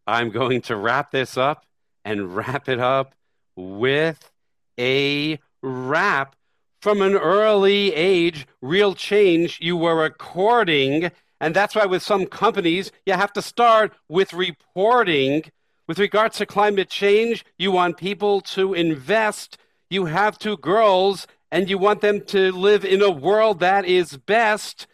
I'm 0.06 0.30
going 0.30 0.62
to 0.62 0.76
wrap 0.76 1.10
this 1.10 1.36
up 1.36 1.64
and 2.04 2.34
wrap 2.34 2.68
it 2.68 2.80
up 2.80 3.14
with 3.56 4.30
a 4.78 5.38
wrap. 5.62 6.36
from 6.80 7.02
an 7.02 7.14
early 7.14 7.94
age, 7.94 8.46
real 8.62 8.94
change 8.94 9.58
you 9.60 9.76
were 9.76 9.96
recording. 9.96 11.10
And 11.40 11.54
that's 11.54 11.74
why, 11.74 11.86
with 11.86 12.02
some 12.02 12.26
companies, 12.26 12.90
you 13.06 13.12
have 13.12 13.32
to 13.34 13.42
start 13.42 13.92
with 14.08 14.32
reporting. 14.32 15.44
With 15.86 15.98
regards 15.98 16.38
to 16.38 16.46
climate 16.46 16.88
change, 16.88 17.44
you 17.58 17.72
want 17.72 17.96
people 17.96 18.40
to 18.42 18.74
invest. 18.74 19.58
You 19.90 20.06
have 20.06 20.38
two 20.38 20.56
girls, 20.56 21.26
and 21.50 21.68
you 21.68 21.76
want 21.76 22.00
them 22.00 22.24
to 22.26 22.52
live 22.52 22.84
in 22.84 23.02
a 23.02 23.10
world 23.10 23.60
that 23.60 23.84
is 23.84 24.16
best 24.16 24.86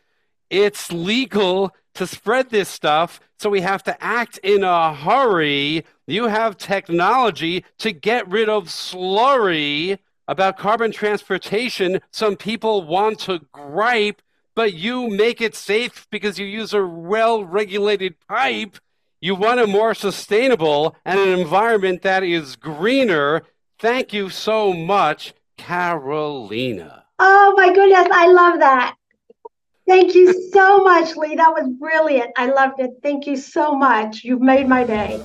it's 0.51 0.93
legal 0.93 1.75
to 1.95 2.07
spread 2.07 2.51
this 2.51 2.69
stuff, 2.69 3.21
so 3.39 3.51
we 3.51 3.63
have 3.63 3.83
to 3.85 4.03
act 4.03 4.39
in 4.43 4.63
a 4.63 4.95
hurry. 4.95 5.85
You 6.07 6.29
have 6.29 6.57
technology 6.57 7.65
to 7.79 7.93
get 7.93 8.29
rid 8.29 8.49
of 8.49 8.67
slurry 8.67 9.99
about 10.29 10.59
carbon 10.59 10.93
transportation. 10.93 12.01
Some 12.11 12.37
people 12.37 12.87
want 12.87 13.21
to 13.21 13.41
gripe, 13.53 14.23
but 14.55 14.75
you 14.75 15.09
make 15.09 15.41
it 15.41 15.55
safe 15.55 16.07
because 16.11 16.39
you 16.39 16.47
use 16.47 16.73
a 16.73 16.85
well 16.85 17.45
regulated 17.45 18.15
pipe. 18.29 18.79
You 19.21 19.35
want 19.35 19.61
a 19.61 19.67
more 19.67 19.95
sustainable 19.95 20.95
and 21.05 21.19
an 21.19 21.39
environment 21.39 22.03
that 22.03 22.23
is 22.23 22.57
greener. 22.57 23.43
Thank 23.79 24.15
you 24.15 24.31
so 24.31 24.73
much, 24.73 25.35
Carolina. 25.59 27.05
Oh 27.19 27.53
my 27.59 27.75
goodness, 27.75 28.09
I 28.11 28.27
love 28.27 28.59
that. 28.61 28.97
Thank 29.87 30.15
you 30.15 30.33
so 30.51 30.83
much, 30.83 31.15
Lee. 31.15 31.35
That 31.35 31.51
was 31.51 31.71
brilliant. 31.79 32.31
I 32.39 32.47
loved 32.47 32.81
it. 32.81 32.93
Thank 33.03 33.27
you 33.27 33.37
so 33.37 33.77
much. 33.77 34.25
You've 34.25 34.41
made 34.41 34.67
my 34.67 34.83
day. 34.83 35.23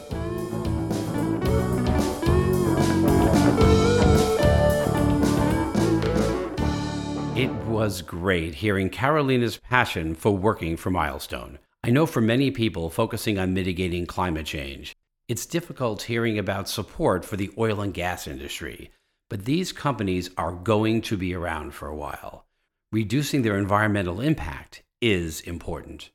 It 7.38 7.52
was 7.68 8.02
great 8.02 8.56
hearing 8.56 8.90
Carolina's 8.90 9.58
passion 9.58 10.14
for 10.14 10.36
working 10.36 10.76
for 10.76 10.92
Milestone. 10.92 11.58
I 11.86 11.90
know 11.90 12.06
for 12.06 12.22
many 12.22 12.52
people 12.52 12.90
focusing 12.90 13.40
on 13.40 13.54
mitigating 13.54 14.06
climate 14.06 14.46
change, 14.46 14.96
it's 15.28 15.46
difficult 15.46 16.04
hearing 16.04 16.38
about 16.38 16.70
support 16.70 17.26
for 17.26 17.36
the 17.38 17.52
oil 17.58 17.82
and 17.82 17.94
gas 17.94 18.28
industry, 18.28 18.92
but 19.30 19.46
these 19.46 19.72
companies 19.72 20.30
are 20.38 20.52
going 20.52 21.02
to 21.02 21.18
be 21.18 21.34
around 21.34 21.74
for 21.74 21.88
a 21.88 21.96
while 21.96 22.46
reducing 22.92 23.42
their 23.42 23.58
environmental 23.58 24.20
impact 24.20 24.84
is 25.00 25.40
important. 25.42 26.10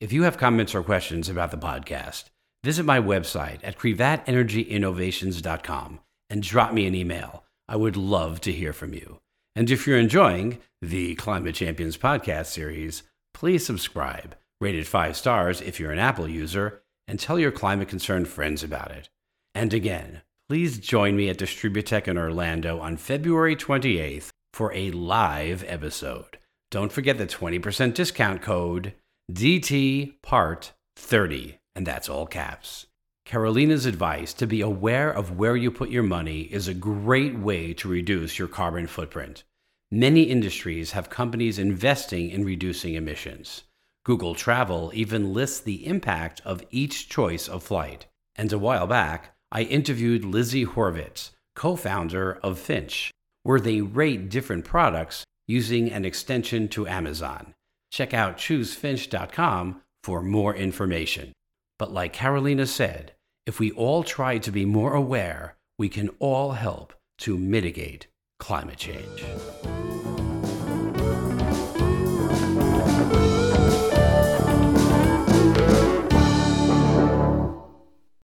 If 0.00 0.10
you 0.10 0.22
have 0.22 0.38
comments 0.38 0.74
or 0.74 0.82
questions 0.82 1.28
about 1.28 1.50
the 1.50 1.58
podcast, 1.58 2.30
visit 2.64 2.86
my 2.86 2.98
website 2.98 3.58
at 3.62 3.78
krevatenergyinnovations.com 3.78 6.00
and 6.30 6.42
drop 6.42 6.72
me 6.72 6.86
an 6.86 6.94
email. 6.94 7.44
I 7.68 7.76
would 7.76 7.96
love 7.96 8.40
to 8.40 8.52
hear 8.52 8.72
from 8.72 8.94
you. 8.94 9.20
And 9.54 9.70
if 9.70 9.86
you're 9.86 9.98
enjoying 9.98 10.60
the 10.80 11.14
Climate 11.16 11.56
Champions 11.56 11.98
podcast 11.98 12.46
series, 12.46 13.02
Please 13.34 13.66
subscribe, 13.66 14.36
rate 14.60 14.76
it 14.76 14.86
five 14.86 15.16
stars 15.16 15.60
if 15.60 15.78
you're 15.78 15.90
an 15.90 15.98
Apple 15.98 16.28
user, 16.28 16.82
and 17.06 17.18
tell 17.18 17.38
your 17.38 17.52
climate 17.52 17.88
concerned 17.88 18.28
friends 18.28 18.62
about 18.62 18.90
it. 18.90 19.08
And 19.54 19.72
again, 19.72 20.22
please 20.48 20.78
join 20.78 21.16
me 21.16 21.28
at 21.28 21.38
Distributech 21.38 22.08
in 22.08 22.18
Orlando 22.18 22.80
on 22.80 22.96
February 22.96 23.56
28th 23.56 24.30
for 24.52 24.72
a 24.72 24.90
live 24.90 25.64
episode. 25.66 26.38
Don't 26.70 26.92
forget 26.92 27.18
the 27.18 27.26
20% 27.26 27.94
discount 27.94 28.42
code 28.42 28.94
DT 29.32 30.20
Part 30.22 30.72
30, 30.96 31.58
and 31.74 31.86
that's 31.86 32.08
all 32.08 32.26
caps. 32.26 32.86
Carolina's 33.24 33.86
advice 33.86 34.34
to 34.34 34.46
be 34.46 34.60
aware 34.60 35.10
of 35.10 35.38
where 35.38 35.56
you 35.56 35.70
put 35.70 35.88
your 35.88 36.02
money 36.02 36.42
is 36.42 36.68
a 36.68 36.74
great 36.74 37.38
way 37.38 37.72
to 37.74 37.88
reduce 37.88 38.38
your 38.38 38.48
carbon 38.48 38.86
footprint. 38.86 39.44
Many 39.90 40.24
industries 40.24 40.90
have 40.90 41.08
companies 41.08 41.58
investing 41.58 42.30
in 42.30 42.44
reducing 42.44 42.94
emissions. 42.94 43.62
Google 44.04 44.34
Travel 44.34 44.90
even 44.94 45.32
lists 45.32 45.60
the 45.60 45.86
impact 45.86 46.42
of 46.44 46.62
each 46.70 47.08
choice 47.08 47.48
of 47.48 47.62
flight. 47.62 48.06
And 48.36 48.52
a 48.52 48.58
while 48.58 48.86
back, 48.86 49.34
I 49.50 49.62
interviewed 49.62 50.24
Lizzie 50.24 50.66
Horvitz, 50.66 51.30
co 51.54 51.74
founder 51.74 52.34
of 52.42 52.58
Finch, 52.58 53.10
where 53.44 53.60
they 53.60 53.80
rate 53.80 54.28
different 54.28 54.64
products 54.64 55.24
using 55.46 55.90
an 55.90 56.04
extension 56.04 56.68
to 56.68 56.86
Amazon. 56.86 57.54
Check 57.90 58.12
out 58.12 58.36
choosefinch.com 58.36 59.80
for 60.02 60.22
more 60.22 60.54
information. 60.54 61.32
But 61.78 61.92
like 61.92 62.12
Carolina 62.12 62.66
said, 62.66 63.12
if 63.46 63.58
we 63.58 63.70
all 63.72 64.02
try 64.02 64.38
to 64.38 64.50
be 64.50 64.64
more 64.64 64.94
aware, 64.94 65.56
we 65.78 65.88
can 65.88 66.10
all 66.18 66.52
help 66.52 66.92
to 67.18 67.38
mitigate 67.38 68.06
climate 68.38 68.78
change. 68.78 69.24